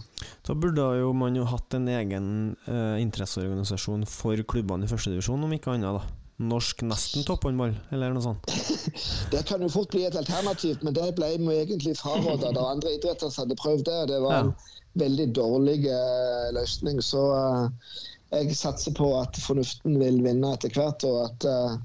[0.46, 2.26] Da burde jo man jo hatt en egen
[2.70, 6.00] eh, interesseorganisasjon for klubbene i førstedivisjon, om ikke annet.
[6.00, 8.48] da Norsk nesten topphåndball, eller noe sånt.
[9.32, 12.96] Det kan jo fort bli et alternativ, men det ble vi egentlig fraråda da andre
[12.96, 14.00] idretter hadde prøvd det.
[14.10, 14.50] Det var en
[14.98, 17.00] veldig dårlig eh, løsning.
[17.04, 17.98] Så eh,
[18.36, 21.76] jeg satser på at fornuften vil vinne etter hvert, og at, eh,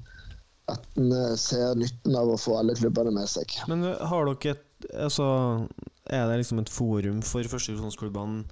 [0.74, 3.60] at en ser nytten av å få alle klubbene med seg.
[3.70, 5.24] Men har dere et Altså,
[6.06, 8.44] er det liksom et forum for førstevisjonsklubbene?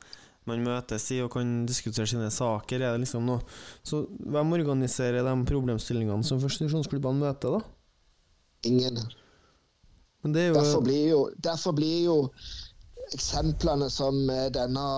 [0.47, 2.83] man møtes i og kan diskutere sine saker?
[2.83, 3.43] Er det liksom noe
[3.87, 7.61] Så hvem organiserer de problemstillingene som førstedivisjonsklubbene møter, da?
[8.71, 9.01] Ingen.
[10.25, 12.17] Men det jo Derfor blir jo, derfor blir jo
[13.17, 14.89] eksemplene som eh, denne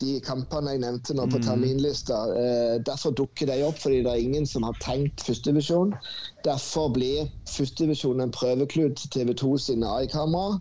[0.00, 4.24] de kampene jeg nevnte nå på terminlista, eh, derfor dukker de opp fordi det er
[4.24, 5.92] ingen som har tenkt førstedivisjon.
[6.46, 10.60] Derfor blir førstedivisjon en prøveklut til TV 2 sine AI-kamera.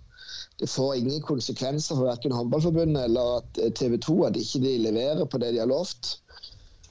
[0.60, 4.76] Det får ingen konsekvenser for verken håndballforbundet eller at eh, TV 2 at ikke de
[4.90, 6.18] leverer på det de har lovt.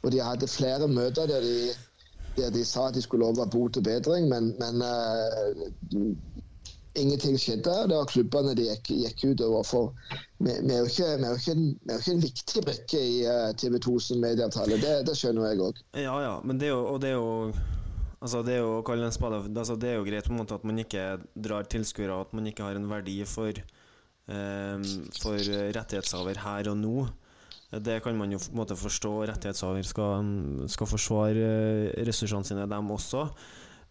[0.03, 1.75] Og de hadde flere møter der de,
[2.39, 4.83] der de sa at de skulle love bot og bedring, men, men
[7.01, 7.75] ingenting skjedde.
[7.91, 9.93] Det var klubbene de gikk, gikk utover for.
[10.43, 11.65] Vi, er jo ikke, ikke en,
[11.97, 14.79] ikke en viktig brikke i eh, TV 2 sin medieavtale.
[14.83, 15.83] Det, det skjønner jeg òg.
[15.99, 17.53] Ja, ja, men det er jo Og det er jo
[18.19, 20.79] Altså det er jo spade altså Det er jo greit på en måte at man
[20.79, 24.79] ikke drar tilskuere, at man ikke har en verdi for, eh,
[25.23, 25.39] for
[25.79, 27.09] rettighetshaver her og nå.
[27.71, 29.13] Det kan man jo på en måte forstå.
[29.29, 30.25] Rettighetshaver skal,
[30.73, 31.47] skal forsvare
[31.95, 33.29] eh, ressursene sine, dem også.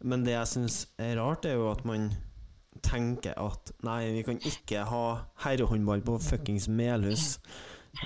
[0.03, 2.09] Men det jeg syns er rart, er jo at man
[2.87, 5.05] tenker at nei, vi kan ikke ha
[5.43, 7.37] herrehåndball på fuckings Melhus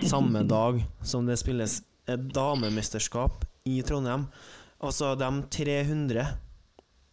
[0.07, 4.25] samme dag som det spilles et damemesterskap i Trondheim.
[4.81, 6.25] Altså, de 300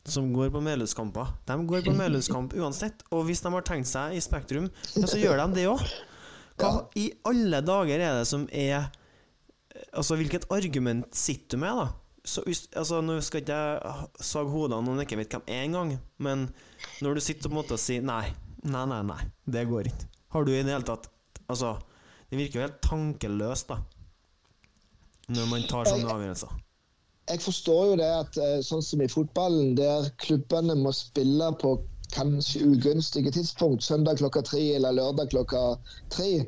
[0.08, 3.02] som går på Melhus-kamper, de går på Melhus-kamp uansett.
[3.12, 5.84] Og hvis de har tenkt seg i Spektrum, ja, så gjør de det òg.
[6.58, 8.88] Hva i alle dager er det som er
[9.94, 11.84] Altså, hvilket argument sitter du med, da?
[12.26, 12.42] Så,
[12.76, 16.48] altså, nå skal ikke jeg sage hodene jeg ikke vet hvem er engang, men
[17.04, 18.24] når du sitter på en måte og sier nei,
[18.64, 20.08] nei, nei, nei, det går ikke.
[20.34, 21.08] Har du i det hele tatt
[21.48, 21.78] Altså,
[22.28, 23.78] det virker jo helt tankeløst, da,
[25.32, 26.50] når man tar sånne avgjørelser.
[27.28, 31.72] Jeg forstår jo det at eh, sånn som i fotballen, der klubbene må spille på
[32.12, 35.62] kanskje ugunstige tidspunkt, søndag klokka tre eller lørdag klokka
[36.12, 36.44] tre.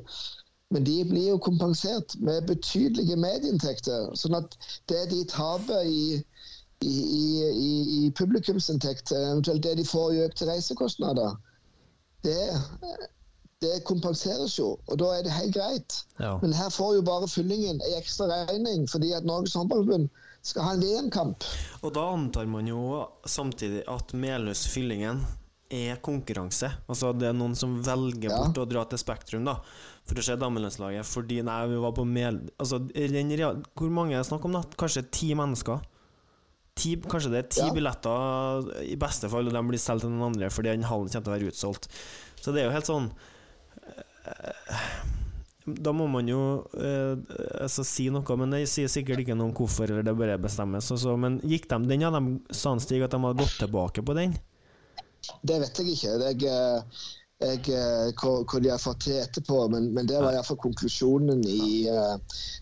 [0.71, 4.13] Men de blir jo kompensert med betydelige medieinntekter.
[4.17, 4.57] Sånn at
[4.89, 6.21] det de taper i,
[6.81, 6.97] i,
[7.51, 11.35] i, i, publikumsinntekt, eventuelt det de får i økte reisekostnader,
[12.25, 12.39] det,
[13.61, 14.75] det kompenseres jo.
[14.89, 15.99] Og da er det helt greit.
[16.21, 16.39] Ja.
[16.43, 20.09] Men her får jo bare fyllingen ei ekstra regning fordi at Norges Håndballforbund
[20.47, 21.45] skal ha en VM-kamp.
[21.85, 25.21] Og da antar man jo samtidig at Melhus-fyllingen
[25.71, 26.73] er konkurranse.
[26.91, 28.41] Altså det er noen som velger Ja.
[28.41, 29.61] bort å dra til Spektrum da
[30.09, 32.41] for å se damelandslaget fordi nei, vi var på Mel...
[32.59, 33.61] Altså, den real...
[33.79, 34.65] Hvor mange er det snakk om, da?
[34.81, 35.85] Kanskje ti mennesker?
[36.81, 37.73] Ti, kanskje det er ti Ja.
[37.77, 41.27] billetter i beste fall, og de blir solgt til noen andre fordi den hallen kommer
[41.27, 41.89] til å være utsolgt.
[42.41, 43.11] Så det er jo helt sånn
[44.25, 44.87] eh,
[45.71, 46.41] Da må man jo
[46.75, 47.17] eh,
[47.61, 50.89] altså, si noe, men det sier sikkert ikke noe om hvorfor, eller det bare bestemmes.
[50.91, 52.11] Også, men gikk de den, ja?
[52.11, 54.35] De Stig at de hadde gått tilbake på den?
[55.45, 56.15] Det vet jeg ikke.
[56.25, 56.83] Jeg, eh,
[57.41, 61.41] jeg, eh, hva, hva de har fått til etterpå, men, men det var iallfall konklusjonen
[61.49, 62.17] i eh,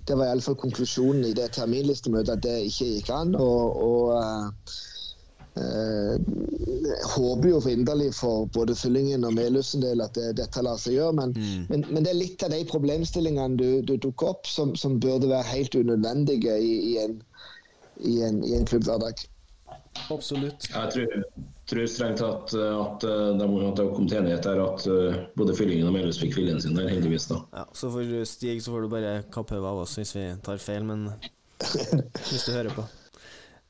[0.06, 3.34] det var i alle fall konklusjonen i det terminlistemøtet at det ikke gikk an.
[3.34, 4.76] og, og eh,
[5.60, 6.14] eh,
[6.88, 10.96] jeg håper jo inderlig for både Fyllingen og Melhus del at det, dette lar seg
[10.96, 11.16] gjøre.
[11.20, 11.34] Men,
[11.68, 15.28] men, men, det er litt av de problemstillingene du, du tok opp, som, som burde
[15.28, 17.18] være helt unødvendige i, i, en,
[17.98, 19.26] i, en, i en klubbhverdag.
[20.14, 20.68] Absolutt.
[20.72, 21.24] Jeg tror,
[21.68, 25.18] tror strengt tatt eh, at eh, de det har kommet til enighet der at eh,
[25.38, 27.28] både Fyllingen og Melhus fikk viljen sin der, heldigvis.
[27.32, 27.42] da.
[27.56, 30.86] Ja, så for Stig så får du bare kappe av oss hvis vi tar feil,
[30.88, 31.10] men
[32.30, 32.86] hvis du hører på.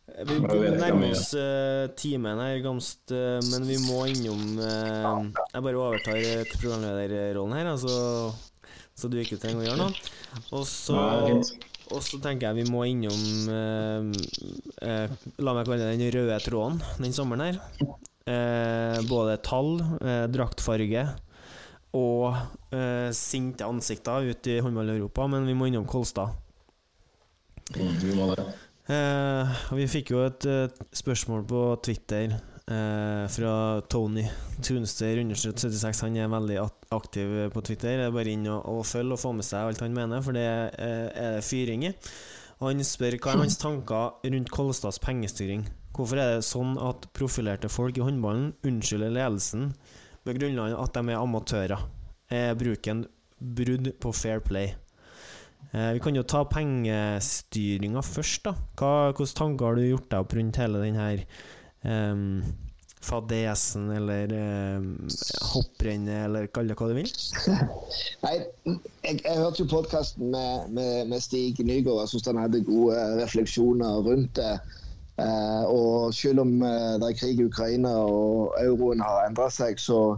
[0.09, 0.39] Vi
[0.75, 6.19] nærmer oss uh, timen her, Gamst, eh, men vi må innom eh, Jeg bare overtar
[6.19, 8.33] uh, programlederrollen her, altså,
[8.99, 10.09] så du ikke trenger å gjøre noe.
[10.59, 10.97] Og så.
[11.93, 14.11] Og så tenker jeg vi må innom eh,
[14.85, 17.61] eh, La meg kalle det den røde tråden den sommeren her.
[18.29, 21.07] Eh, både tall, eh, draktfarge
[21.97, 22.35] og
[22.77, 26.37] eh, sinte ansikter ute i håndball-Europa, men vi må innom Kolstad.
[27.73, 28.45] Mm, vi må det.
[28.93, 30.45] Eh, vi fikk jo et
[30.97, 32.37] spørsmål på Twitter
[32.69, 33.53] eh, fra
[33.91, 34.25] Tony
[34.65, 36.03] Tunster understrøtt 76.
[36.07, 36.59] Han er veldig
[36.95, 37.99] aktiv på Twitter.
[37.99, 40.37] Det er bare inn og, og følge og få med seg alt han mener, for
[40.37, 41.95] det eh, er det fyring i.
[42.63, 45.69] Han spør hva er hans tanker rundt Kolstads pengestyring.
[45.95, 49.73] Hvorfor er det sånn at profilerte folk i håndballen unnskylder ledelsen
[50.27, 51.87] med grunnlag at de er amatører?
[52.35, 53.07] Er bruken
[53.39, 54.75] brudd på fair play?
[55.73, 58.55] Eh, vi kan jo ta pengestyringa først, da.
[58.79, 61.25] Hva, hvilke tanker har du gjort deg opp rundt hele den her
[61.85, 62.43] em,
[63.01, 64.33] fadesen, eller
[64.79, 65.09] um,
[65.53, 67.11] hopprennet, eller kall det hva du vil?
[68.25, 68.35] Nei,
[68.67, 72.05] jeg, jeg hørte jo podkasten med, med, med Stig Nygaard.
[72.05, 74.57] Jeg syns han hadde gode refleksjoner rundt det.
[75.19, 79.81] Uh, og selv om uh, det er krig i Ukraina og euroen har endra seg,
[79.83, 80.15] så,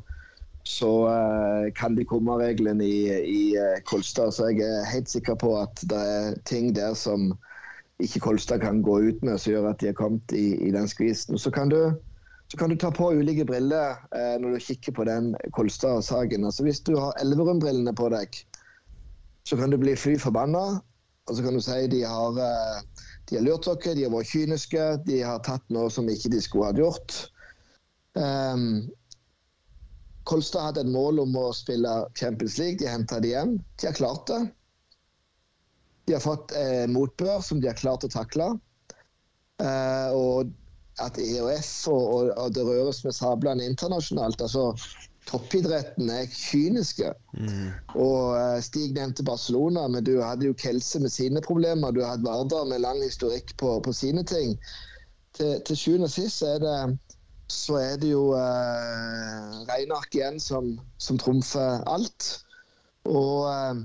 [0.68, 3.44] så uh, kan de komme reglene i, i
[3.88, 4.34] Kolstad.
[4.36, 7.32] Så jeg er helt sikker på at det er ting der som
[8.00, 10.88] ikke Kolstad kan gå ut med, som gjør at de har kommet i, i den
[10.88, 11.38] skvisen.
[11.38, 11.94] Så kan du
[12.50, 16.44] så kan du ta på ulike briller eh, når du kikker på den Kolstad-saken.
[16.44, 18.34] Altså Hvis du har Elverum-brillene på deg,
[19.46, 20.80] så kan du bli fly forbanna.
[21.30, 24.32] Og så kan du si de har, eh, de har lurt dere, de har vært
[24.32, 27.20] kyniske, de har tatt noe som ikke de skulle ha gjort.
[28.18, 28.90] Um,
[30.26, 32.82] Kolstad hadde et mål om å spille Champions League.
[32.82, 33.60] De henta det hjem.
[33.78, 34.40] De har klart det.
[36.10, 38.48] De har fått eh, motbør som de har klart å takle.
[39.62, 40.50] Eh, og
[40.98, 44.42] at EOF og, og, og det røres med sablene internasjonalt.
[44.42, 44.72] altså
[45.30, 47.12] Toppidretten er kyniske.
[47.94, 51.94] Og eh, Stig nevnte Barcelona, men du hadde jo Kelse med sine problemer.
[51.94, 54.56] Du hadde Vardar med lang historikk på, på sine ting.
[55.38, 56.76] Til, til sjuende og sist er det,
[57.54, 62.32] så er det jo eh, regneark igjen som, som trumfer alt.
[63.06, 63.84] Og eh,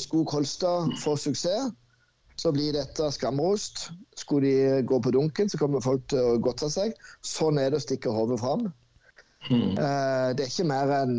[0.00, 1.72] skulle Kolstad få suksess,
[2.36, 3.88] så blir dette skamrost.
[4.18, 6.94] Skulle de gå på dunken, så kommer folk til å godta seg.
[7.22, 8.68] Sånn er det å stikke hodet fram.
[9.50, 9.76] Mm.
[9.76, 11.18] Eh, det er ikke mer enn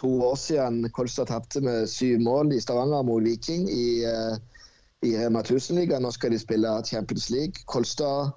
[0.00, 4.36] to år siden Kolstad tapte med syv mål i Stavanger mot Viking i, eh,
[5.06, 6.02] i Rema 1000-ligaen.
[6.02, 7.66] Nå skal de spille Champions League.
[7.70, 8.32] Kolstad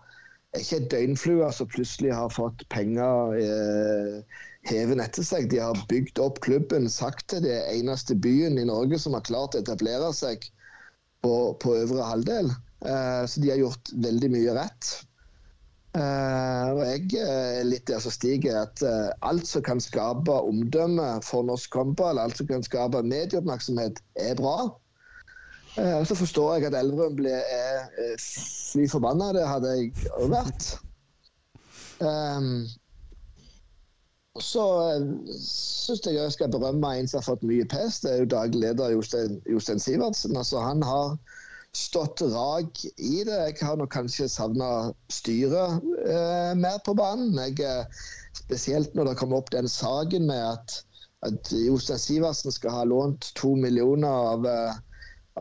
[0.56, 5.50] er ikke et døgnflue som plutselig har fått penger eh, heven etter seg.
[5.52, 7.42] De har bygd opp klubben sakte.
[7.44, 10.48] Det er eneste byen i Norge som har klart å etablere seg
[11.26, 12.54] på, på øvre halvdel.
[12.86, 14.96] Eh, så de har gjort veldig mye rett.
[15.96, 20.34] Eh, og jeg eh, er litt der som stiger at eh, alt som kan skape
[20.50, 24.58] omdømme for norsk håndball, alt som kan skape medieoppmerksomhet, er bra.
[25.78, 29.34] Eh, så forstår jeg at Elverum ble er, er fly forbanna.
[29.36, 30.72] Det hadde jeg òg vært.
[32.00, 32.66] Um,
[34.44, 34.66] så
[35.40, 38.02] syns jeg jeg skal berømme en som har fått mye pes.
[38.04, 40.36] Det er jo daglig leder Jostein, Jostein Sivertsen.
[40.36, 41.16] Altså, han har
[41.76, 43.36] stått rak i det.
[43.36, 47.36] Jeg har nok kanskje savna styret eh, mer på banen.
[47.40, 48.04] Jeg, eh,
[48.36, 50.80] spesielt når det kom opp den saken med at,
[51.28, 54.84] at Jostein Sivertsen skal ha lånt to millioner av, eh,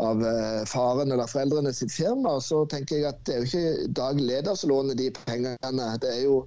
[0.02, 3.90] av eh, faren eller foreldrene sitt firma, så tenker jeg at det er jo ikke
[3.94, 5.88] Dag leder som låner de pengene.
[6.02, 6.40] Det er jo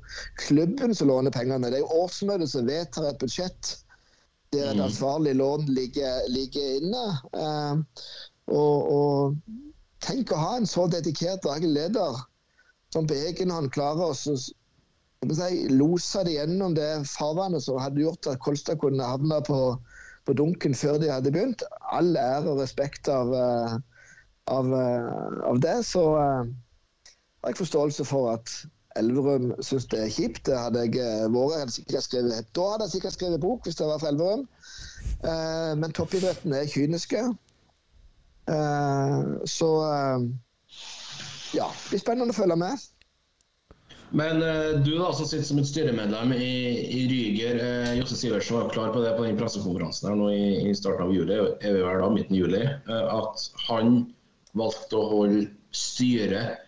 [0.44, 1.70] klubben som låner pengene.
[1.72, 3.78] Det er jo årsmøtet som vedtar et budsjett
[4.56, 7.06] der et ansvarlig lån ligger, ligger inne.
[7.36, 8.04] Eh,
[8.48, 9.36] og, og
[10.04, 12.22] tenk å ha en så dedikert daglig leder
[12.94, 14.54] som på egen hånd klarer å si,
[15.74, 19.60] lose det gjennom det farvannet som hadde gjort at Kolstad kunne havne på,
[20.28, 21.64] på dunken før de hadde begynt.
[21.96, 23.78] All ære og respekt av, eh,
[24.54, 25.78] av, eh, av det.
[25.88, 26.50] Så eh,
[27.44, 28.52] har jeg forståelse for at
[28.98, 30.46] Elverum syns det er kjipt.
[30.50, 31.60] Det hadde jeg vært.
[31.62, 34.48] Hadde sikkert skrevet, da hadde jeg sikkert skrevet bok hvis det var for Elverum.
[35.78, 37.22] Men toppidretten er kyniske.
[39.46, 39.70] Så
[41.54, 42.88] ja, det blir spennende å følge med.
[44.10, 46.52] Men eh, du da, som sitter som et styremedlem i,
[46.96, 50.46] i Ryger, eh, Josse Sivertsen var klar på det på den pressekonferansen her nå i,
[50.70, 54.00] i starten av juli, er vi vel da, midten juli, eh, at han
[54.58, 55.44] valgte å holde
[55.76, 56.64] styret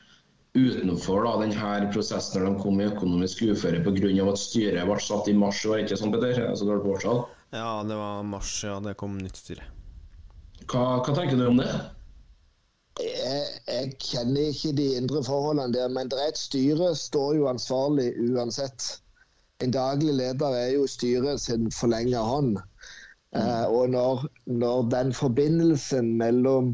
[0.58, 4.12] utenfor da, denne prosessen når de kom i økonomisk uføre pga.
[4.28, 5.62] at styret ble satt i mars.
[5.66, 6.42] Var det ikke sånn, Petter?
[6.58, 7.24] Så det på årstall.
[7.56, 8.80] Ja, det var mars, ja.
[8.84, 9.64] Det kom nytt styre.
[10.70, 11.70] Hva, hva tenker du om det?
[13.00, 17.48] Jeg, jeg kjenner ikke de indre forholdene der, men det er et styre står jo
[17.52, 18.90] ansvarlig uansett.
[19.64, 22.58] En daglig leder er jo styret sin forlenga hånd.
[23.36, 26.74] Eh, og når, når den forbindelsen mellom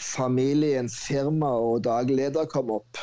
[0.00, 3.00] familiens firma og daglig leder kom opp,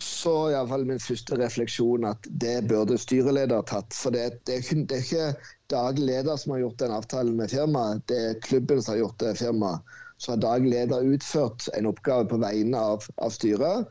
[0.00, 3.96] så er iallfall min første refleksjon at det burde styreleder tatt.
[3.96, 7.52] For det, det, er, det er ikke daglig leder som har gjort den avtalen med
[7.52, 9.98] firmaet, det er klubben som har gjort det firmaet.
[10.20, 13.88] Så har daglig leder utført en oppgave på vegne av, av styret.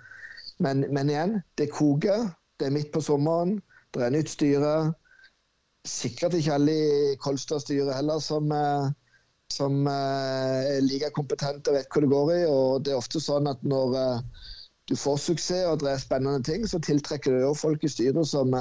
[0.59, 2.27] Men, men, igjen, det koker.
[2.59, 3.57] Det er midt på sommeren.
[3.95, 4.73] Det er nytt styre.
[5.87, 8.89] Sikkert ikke alle i Kolstad-styret heller som, eh,
[9.55, 12.41] som eh, er like kompetente og vet hva det går i.
[12.51, 14.45] Og det er ofte sånn at når eh,
[14.91, 18.27] du får suksess og det er spennende ting, så tiltrekker det jo folk i styret
[18.27, 18.53] som,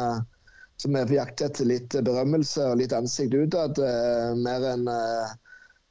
[0.78, 3.80] som er på jakt etter litt berømmelse og litt ansikt utad,
[4.36, 4.90] mer enn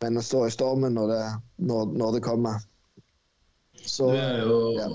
[0.02, 1.22] men å stå i stormen når det,
[1.70, 2.66] når, når det kommer.
[3.86, 4.88] Så, du, er jo, ja.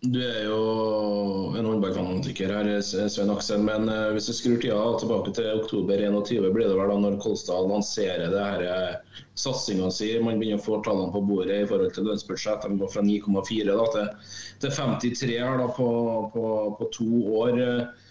[0.00, 0.60] du er jo
[1.56, 3.62] en håndballfanatiker her, Svein Aksel.
[3.64, 7.20] Men uh, hvis du skrur tida tilbake til oktober 21, blir det vel da når
[7.22, 10.10] Kolstad lanserer det her uh, satsinga si.
[10.20, 12.66] Man begynner å få tallene på bordet i forhold til lønnsbudsjett.
[12.66, 14.10] De går fra 9,4 til,
[14.64, 15.88] til 53 her da, på,
[16.34, 17.10] på, på to
[17.44, 17.62] år.
[17.62, 18.05] Uh,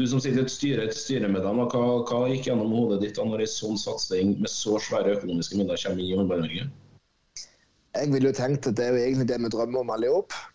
[0.00, 3.26] du som sitter i et styre, et styremedlem, hva, hva gikk gjennom hodet ditt da
[3.28, 6.70] når en sånn satsing med så svære økonomiske midler kommer inn i Håndball-Norge?
[7.92, 10.48] Jeg ville jo tenkt at det er jo egentlig det vi drømmer om alle sammen.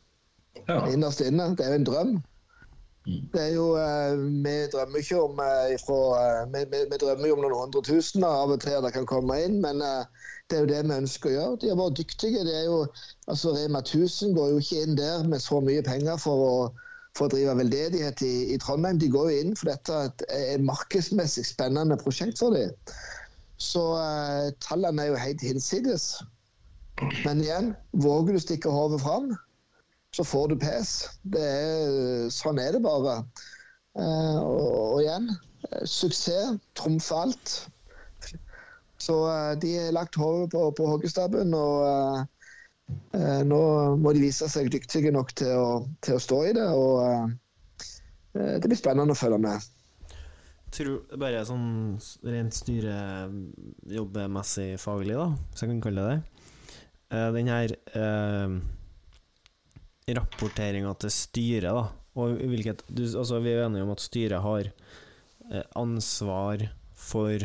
[0.66, 0.80] Ja.
[0.90, 1.52] Innerst inne.
[1.56, 2.16] Det er jo en drøm.
[3.08, 3.20] Mm.
[3.32, 7.30] Det er jo, eh, Vi drømmer ikke om eh, ifra, eh, vi, vi, vi, drømmer
[7.30, 10.66] jo om noen hundre tusen av og til det kan komme inn, men det er
[10.66, 11.60] jo det vi ønsker å gjøre.
[11.62, 12.44] De har vært dyktige.
[12.50, 12.82] Det er jo,
[13.32, 16.54] altså Rema 1000 går jo ikke inn der med så mye penger for å
[17.18, 19.00] for å drive veldedighet i, i, Trondheim.
[19.02, 22.74] De går jo inn for dette er et markedsmessig spennende prosjekt for dem.
[23.62, 26.12] Så uh, tallene er jo helt hinsides.
[27.26, 29.32] Men igjen, våger du stikke hodet fram,
[30.14, 30.94] så får du pes.
[31.34, 33.20] Er, sånn er det bare.
[33.98, 35.32] Uh, og, og, igjen,
[35.90, 37.58] suksess trumfer alt.
[39.02, 41.54] Så uh, de har lagt hodet på, på hoggestabben.
[41.58, 42.26] og
[43.48, 43.62] nå
[44.00, 47.28] må de vise seg dyktige nok til å, til å stå i det, og eh,
[48.62, 49.58] det blir spennende å følge med.
[50.76, 56.22] Tror Bare sånn rent styrejobbmessig faglig, da, hvis jeg kan kalle det det.
[57.18, 57.68] Eh, den her
[58.02, 58.50] eh,
[60.18, 61.84] rapporteringa til styret, da,
[62.18, 64.64] og hvilket du, altså, Vi er enige om at styret har
[65.80, 66.58] ansvar
[66.98, 67.40] for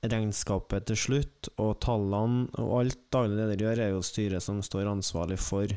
[0.00, 4.88] regnskapet til slutt, og tallene og alt daglig leder gjør, er jo styret som står
[4.88, 5.72] ansvarlig for.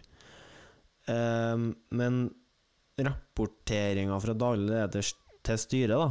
[1.09, 2.29] Um, men
[3.03, 5.09] rapporteringa fra daglig leder
[5.43, 6.07] til styret, da,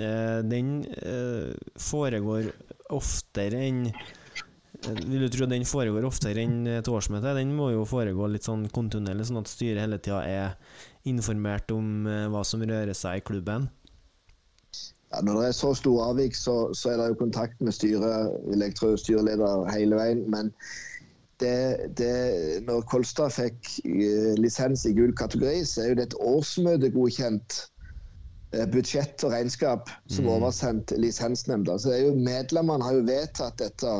[0.00, 2.48] uh, den uh, foregår
[2.96, 7.34] oftere enn eh, vil du tro den foregår oftere enn et årsmøte?
[7.36, 10.78] Den må jo foregå litt sånn kontinuerlig, sånn at styret hele tida er
[11.10, 13.68] informert om hva som rører seg i klubben
[15.14, 18.34] ja, når det er så store avvik, så, så, er det jo kontakt med styret,
[18.52, 20.26] elektrostyreleder hele veien.
[20.30, 20.52] Men
[21.40, 21.54] det,
[21.96, 22.12] det,
[22.66, 27.60] når Kolstad fikk uh, lisens i gul kategori, så er jo det et årsmøtegodkjent
[28.56, 30.32] uh, budsjett og regnskap som mm.
[30.36, 31.78] oversendt lisensnemnda.
[31.78, 33.96] Så det er jo Medlemmene har jo vedtatt dette.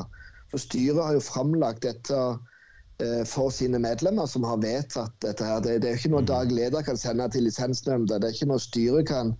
[0.52, 5.40] For styret har jo framlagt dette uh, for sine medlemmer, som har vedtatt dette.
[5.40, 5.64] her.
[5.64, 8.20] Det, det er ikke noe Dag leder kan sende til lisensnemnda.
[8.20, 9.32] Det er ikke noe styret kan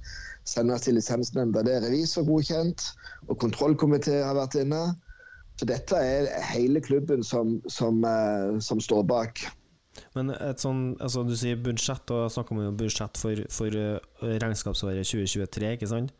[0.48, 1.62] sendes til lisensnemnda.
[1.66, 2.88] Det er revisorgodkjent,
[3.28, 4.82] og kontrollkomité har vært inne.
[5.58, 9.42] Så dette er hele klubben som, som, uh, som står bak.
[10.14, 13.74] Men et sånn, altså du sier budsjett, og da snakker man jo budsjett for, for
[13.74, 16.14] uh, regnskapsåret 2023, ikke sant?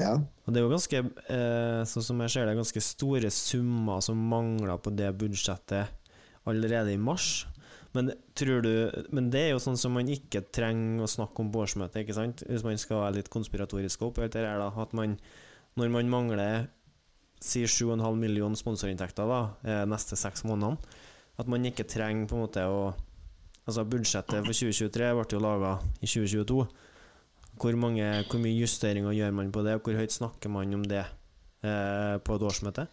[0.00, 0.14] Ja.
[0.44, 4.24] Og det er jo ganske, uh, sånn som jeg ser det, ganske store summer som
[4.32, 5.92] mangler på det budsjettet
[6.48, 7.44] allerede i mars.
[7.96, 8.72] Men, du,
[9.16, 12.16] men det er jo sånn som man ikke trenger å snakke om på årsmøtet, ikke
[12.16, 12.44] sant?
[12.44, 14.20] hvis man skal være litt konspiratorisk opp.
[14.20, 15.16] Alt det her, da, at man,
[15.80, 16.68] når man mangler
[17.42, 20.80] si 7,5 millioner sponsorinntekter da, eh, neste seks månedene,
[21.36, 22.80] at man ikke trenger på en måte å
[23.66, 26.60] Altså Budsjettet for 2023 ble jo laga i 2022.
[27.58, 30.84] Hvor, mange, hvor mye justeringer gjør man på det, og hvor høyt snakker man om
[30.86, 32.84] det eh, på et årsmøte?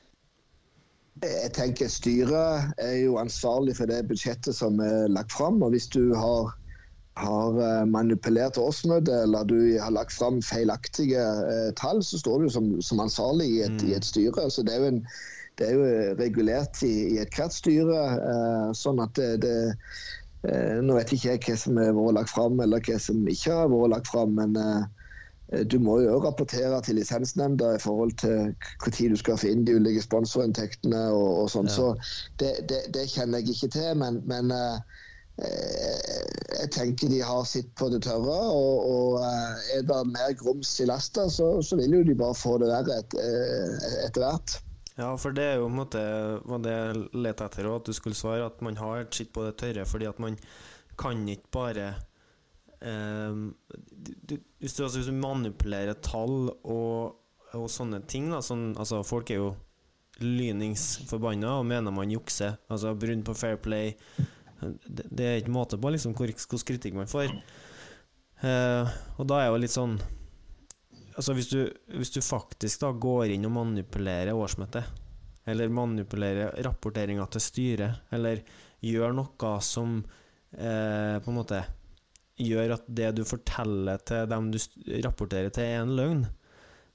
[1.21, 5.61] Jeg tenker Styret er jo ansvarlig for det budsjettet som er lagt fram.
[5.61, 6.49] og Hvis du har,
[7.21, 12.49] har eh, manipulert årsmøtet eller du har lagt fram feilaktige eh, tall, så står du
[12.49, 14.49] som, som ansvarlig i et, i et styre.
[14.49, 15.05] Så det er jo, en,
[15.61, 18.01] det er jo regulert i, i ethvert styre.
[18.17, 19.55] Eh, sånn at det, det
[20.49, 23.61] eh, Nå vet ikke jeg hva som har vært lagt fram eller hva som ikke
[23.61, 24.33] har vært lagt fram.
[24.41, 25.02] men eh,
[25.69, 29.65] du må jo også rapportere til lisensnemnda i forhold til når du skal få inn
[29.67, 31.69] de ulike sponsorinntektene og, og sånn.
[31.69, 31.75] Ja.
[31.75, 31.87] Så
[32.41, 34.77] det, det, det kjenner jeg ikke til, men, men eh,
[35.43, 38.39] eh, jeg tenker de har sitt på det tørre.
[38.55, 42.37] Og, og eh, er det mer grums i lasta, så, så vil jo de bare
[42.39, 44.57] få det verre et, eh, etter hvert.
[44.93, 46.01] Ja, for det er jo på en måte
[46.45, 49.55] var det jeg lette etter at du skulle svare at man har sitt på det
[49.61, 50.37] tørre, fordi at man
[51.01, 52.01] kan ikke bare eh,
[52.83, 57.19] hvis, du, altså, hvis du manipulerer tall og,
[57.55, 59.53] og sånne ting, da, sånn, altså folk er jo
[60.21, 63.93] lynings forbanna og mener man jukser, altså brudd på fair play.
[64.61, 67.33] Det, det er ikke måte på liksom hvor hvordan kritikk man får.
[68.43, 69.95] Eh, og da er jo litt sånn
[71.13, 71.59] Altså hvis du,
[71.93, 74.87] hvis du faktisk da går inn og manipulerer årsmøtet,
[75.45, 78.41] eller manipulerer rapporteringa til styret, eller
[78.81, 81.59] gjør noe som eh, på en måte
[82.39, 84.59] gjør at det du forteller til dem du
[85.05, 86.23] rapporterer til, er en løgn,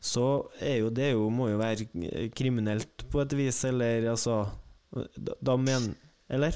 [0.00, 4.46] så er jo det jo, må jo være kriminelt på et vis, eller altså
[4.88, 5.94] Da, da men...
[6.32, 6.54] Eller?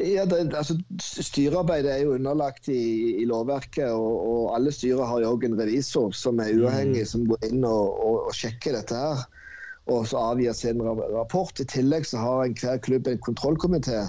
[0.00, 5.20] Ja, det, altså, Styrearbeidet er jo underlagt i, i lovverket, og, og alle styrer har
[5.20, 8.96] jo også en revisor som er uavhengig, som går inn og, og, og sjekker dette
[8.96, 9.24] her.
[9.92, 11.60] Og så avgir sin rapport.
[11.60, 14.02] I tillegg så har enhver klubb en kontrollkomité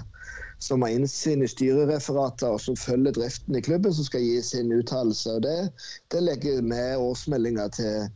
[0.58, 4.72] som har innsyn i styrereferater og som følger driften i klubben, som skal gi sin
[4.74, 5.36] uttalelse.
[5.38, 5.70] Og det,
[6.10, 8.08] det legger med årsmeldinga til,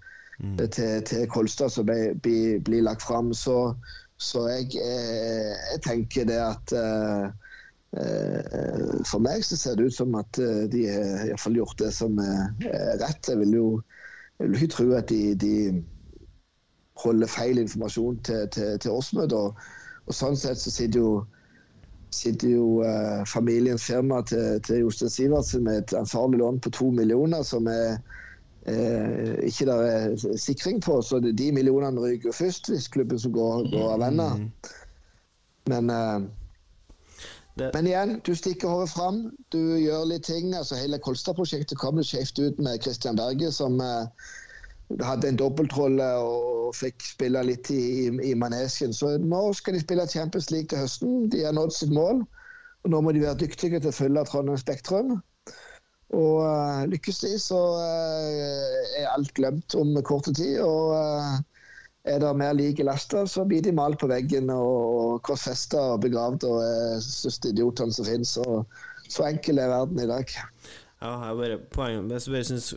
[0.75, 3.31] til, til Kolstad som blir blir- blir lagt fram.
[3.35, 3.75] Så,
[4.19, 7.31] så jeg, jeg, jeg tenker det at uh,
[7.95, 11.93] uh, For meg så ser det ut som at eh, de har iallfall gjort det
[11.95, 13.29] som er er rett.
[13.29, 13.67] Jeg vil jo
[14.41, 15.85] jeg vil ikke tro at de, de
[17.05, 19.39] holder feil informasjon til, til, til årsmøtet.
[19.39, 19.55] Og,
[20.07, 21.13] og sånn sett så sitter jo,
[22.15, 26.91] sitter jo eh, familiens firma til, til Jostein Sivertsen med et ansvarlig lån på to
[26.91, 27.97] millioner, som er
[28.67, 31.01] eh, ikke der er sikring på.
[31.03, 34.29] Så de millionene ryker først hvis klubben som går, går av ende.
[35.71, 36.21] Men, eh,
[37.75, 39.25] men igjen, du stikker hodet fram.
[39.53, 40.55] Du gjør litt ting.
[40.55, 44.31] altså Hele Kolstad-prosjektet kom jo skjevt ut med Christian Berge, som eh,
[45.01, 48.93] hadde en dobbeltrolle og fikk spille litt i, i, i manesjen.
[48.97, 51.29] Så nå skal de spille Champions League til høsten.
[51.33, 52.25] De har nådd sitt mål.
[52.83, 55.21] Og nå må de være dyktige til å følge Trondheim Spektrum.
[56.13, 60.59] Og uh, lykkes de, så uh, er alt glemt om kort tid.
[60.61, 61.39] Og uh,
[62.05, 66.49] er det mer lik laster, så blir de malt på veggen og, korsfesta og begravd
[66.49, 68.35] og er største idiotene som finnes.
[68.43, 68.67] Og
[69.09, 70.35] så enkel er verden i dag.
[71.03, 72.75] Ja, jeg bare poeng, Jeg bare synes,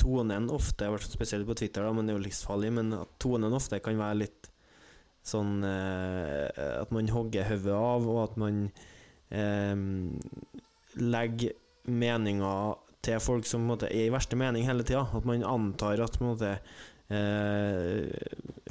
[0.00, 2.92] tonen ofte, i hvert fall spesielt på Twitter, da, men det er jo livsfarlig, men
[2.96, 4.48] at tonen ofte kan være litt
[5.30, 6.48] sånn eh,
[6.80, 8.62] At man hogger hodet av, og at man
[9.30, 9.76] eh,
[11.00, 11.52] legger
[11.90, 15.06] meninger til folk som måte, er i verste mening hele tida.
[15.16, 16.50] At man antar at på en måte
[17.12, 18.10] eh,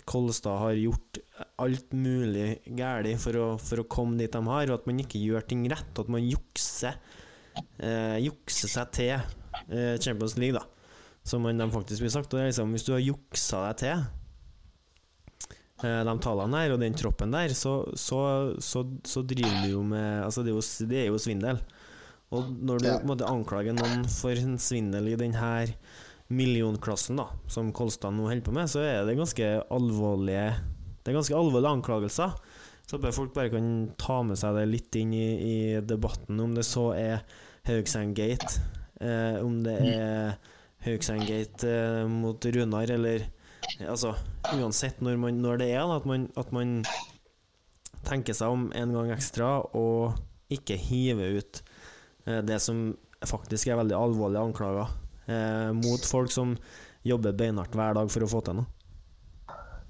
[0.09, 1.19] Kolstad har gjort
[1.61, 5.21] alt mulig galt for, å- for å komme dit de har, og at man ikke
[5.21, 6.97] gjør ting rett, og at man jukser
[7.81, 10.65] eh, jukser seg til eh, Champions League, da.
[11.27, 12.31] Som de faktisk blir sagt.
[12.33, 14.03] Og det er liksom, hvis du har juksa deg til
[15.83, 18.21] eh, de tallene der og den troppen der, så, så,
[18.63, 21.61] så, så driver du jo med Altså, det er jo, det er jo svindel.
[22.35, 22.97] Og når du Ja.
[23.09, 25.71] måte anklager noen for en svindel i den her
[26.29, 30.51] millionklassen, da, som Kolstad nå holder på med, så er det ganske alvorlige
[31.01, 32.35] Det er ganske alvorlige anklagelser.
[32.85, 36.37] Så håper jeg folk bare kan ta med seg det litt inn i, i debatten,
[36.43, 37.23] om det så er
[37.65, 38.59] Haugseng-gate,
[39.01, 40.35] eh, om det er
[40.85, 43.27] Haugseng-gate eh, mot Runar, eller
[43.85, 44.13] Altså,
[44.55, 46.79] uansett når, man, når det er, da, at man, at man
[48.07, 50.17] tenker seg om en gang ekstra og
[50.53, 51.61] ikke hiver ut
[52.25, 52.89] eh, det som
[53.27, 54.91] faktisk er veldig alvorlige anklager
[55.29, 56.55] eh, mot folk som
[57.07, 58.69] jobber beinhardt hver dag for å få til noe.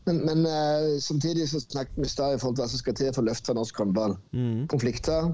[0.07, 2.97] Men, men eh, samtidig så snakket vi i stad i forhold til hva som skal
[2.97, 4.17] til for å løfte norsk håndball.
[4.33, 4.65] Mm.
[4.71, 5.31] Konflikter,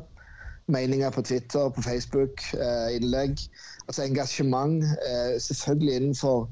[0.72, 3.40] meninger på Twitter, på Facebook, eh, innlegg.
[3.88, 4.84] Altså engasjement.
[4.84, 6.48] Eh, selvfølgelig innenfor,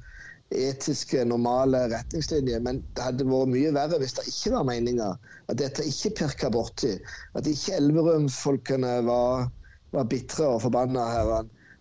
[0.53, 2.59] etiske, normale retningslinjer.
[2.61, 5.17] Men det hadde vært mye verre hvis det ikke var meninger.
[5.49, 6.93] At dette ikke pirka borti.
[7.33, 9.49] At ikke Elverum-folkene var,
[9.95, 11.33] var bitre og forbanna her.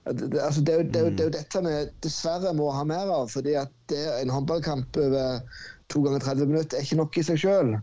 [0.08, 2.72] Det, altså det, er jo, det, er jo, det, er jo, dette vi dessverre må
[2.74, 3.28] ha mer av.
[3.30, 5.44] fordi at det, en håndballkamp over
[5.92, 7.76] to ganger 30 minutter er ikke nok i seg sjøl.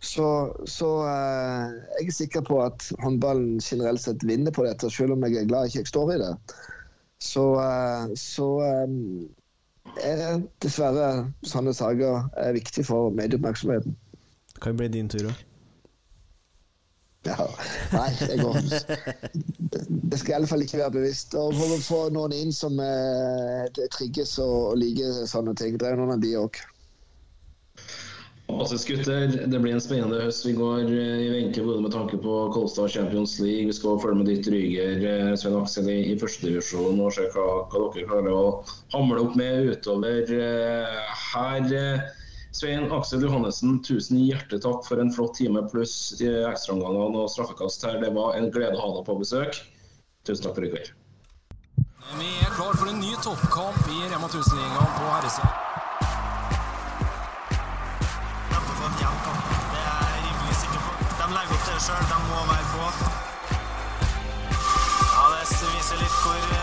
[0.00, 0.26] Så,
[0.64, 5.26] så eh, jeg er sikker på at håndballen generelt sett vinner på dette, selv om
[5.28, 6.32] jeg er glad ikke jeg står i det.
[7.20, 8.96] Så, eh, så eh,
[10.08, 11.10] er dessverre
[11.44, 13.96] sånne saker er viktig for medieoppmerksomheten.
[14.60, 15.46] Kan bli din tur òg.
[17.28, 17.44] Ja,
[17.92, 18.54] nei, det går
[20.08, 21.34] Det skal iallfall ikke være bevisst.
[21.36, 25.76] Og for å få noen inn som eh, trigges og, og liker sånne ting.
[25.76, 26.56] Det er noen av de òg.
[28.58, 30.44] Altså, gutter, det blir en spennende høst.
[30.46, 33.68] Vi går eh, i vente både med tanke på Kolstad Champions League.
[33.68, 37.46] Vi skal følge med ditt Ryger, eh, Svein Aksel, i, i førstedivisjon og se hva,
[37.70, 38.44] hva, dere klarer å
[38.94, 41.00] hamle opp med utover uh,
[41.30, 41.70] her.
[42.56, 48.00] Svein Aksel Johannessen, tusen hjertelig takk for en flott time pluss ekstraomgangene og straffekast her.
[48.02, 49.62] Det var en glede å ha deg på besøk.
[50.26, 50.92] Tusen takk for i kveld.
[52.18, 55.69] Vi er klar for en ny toppkamp i Rema 1000-ligaen på herresida.
[61.90, 62.04] sjøl.
[62.10, 62.84] De må være på.
[65.16, 65.44] Ja, det
[65.74, 66.59] viser litt hvor eh,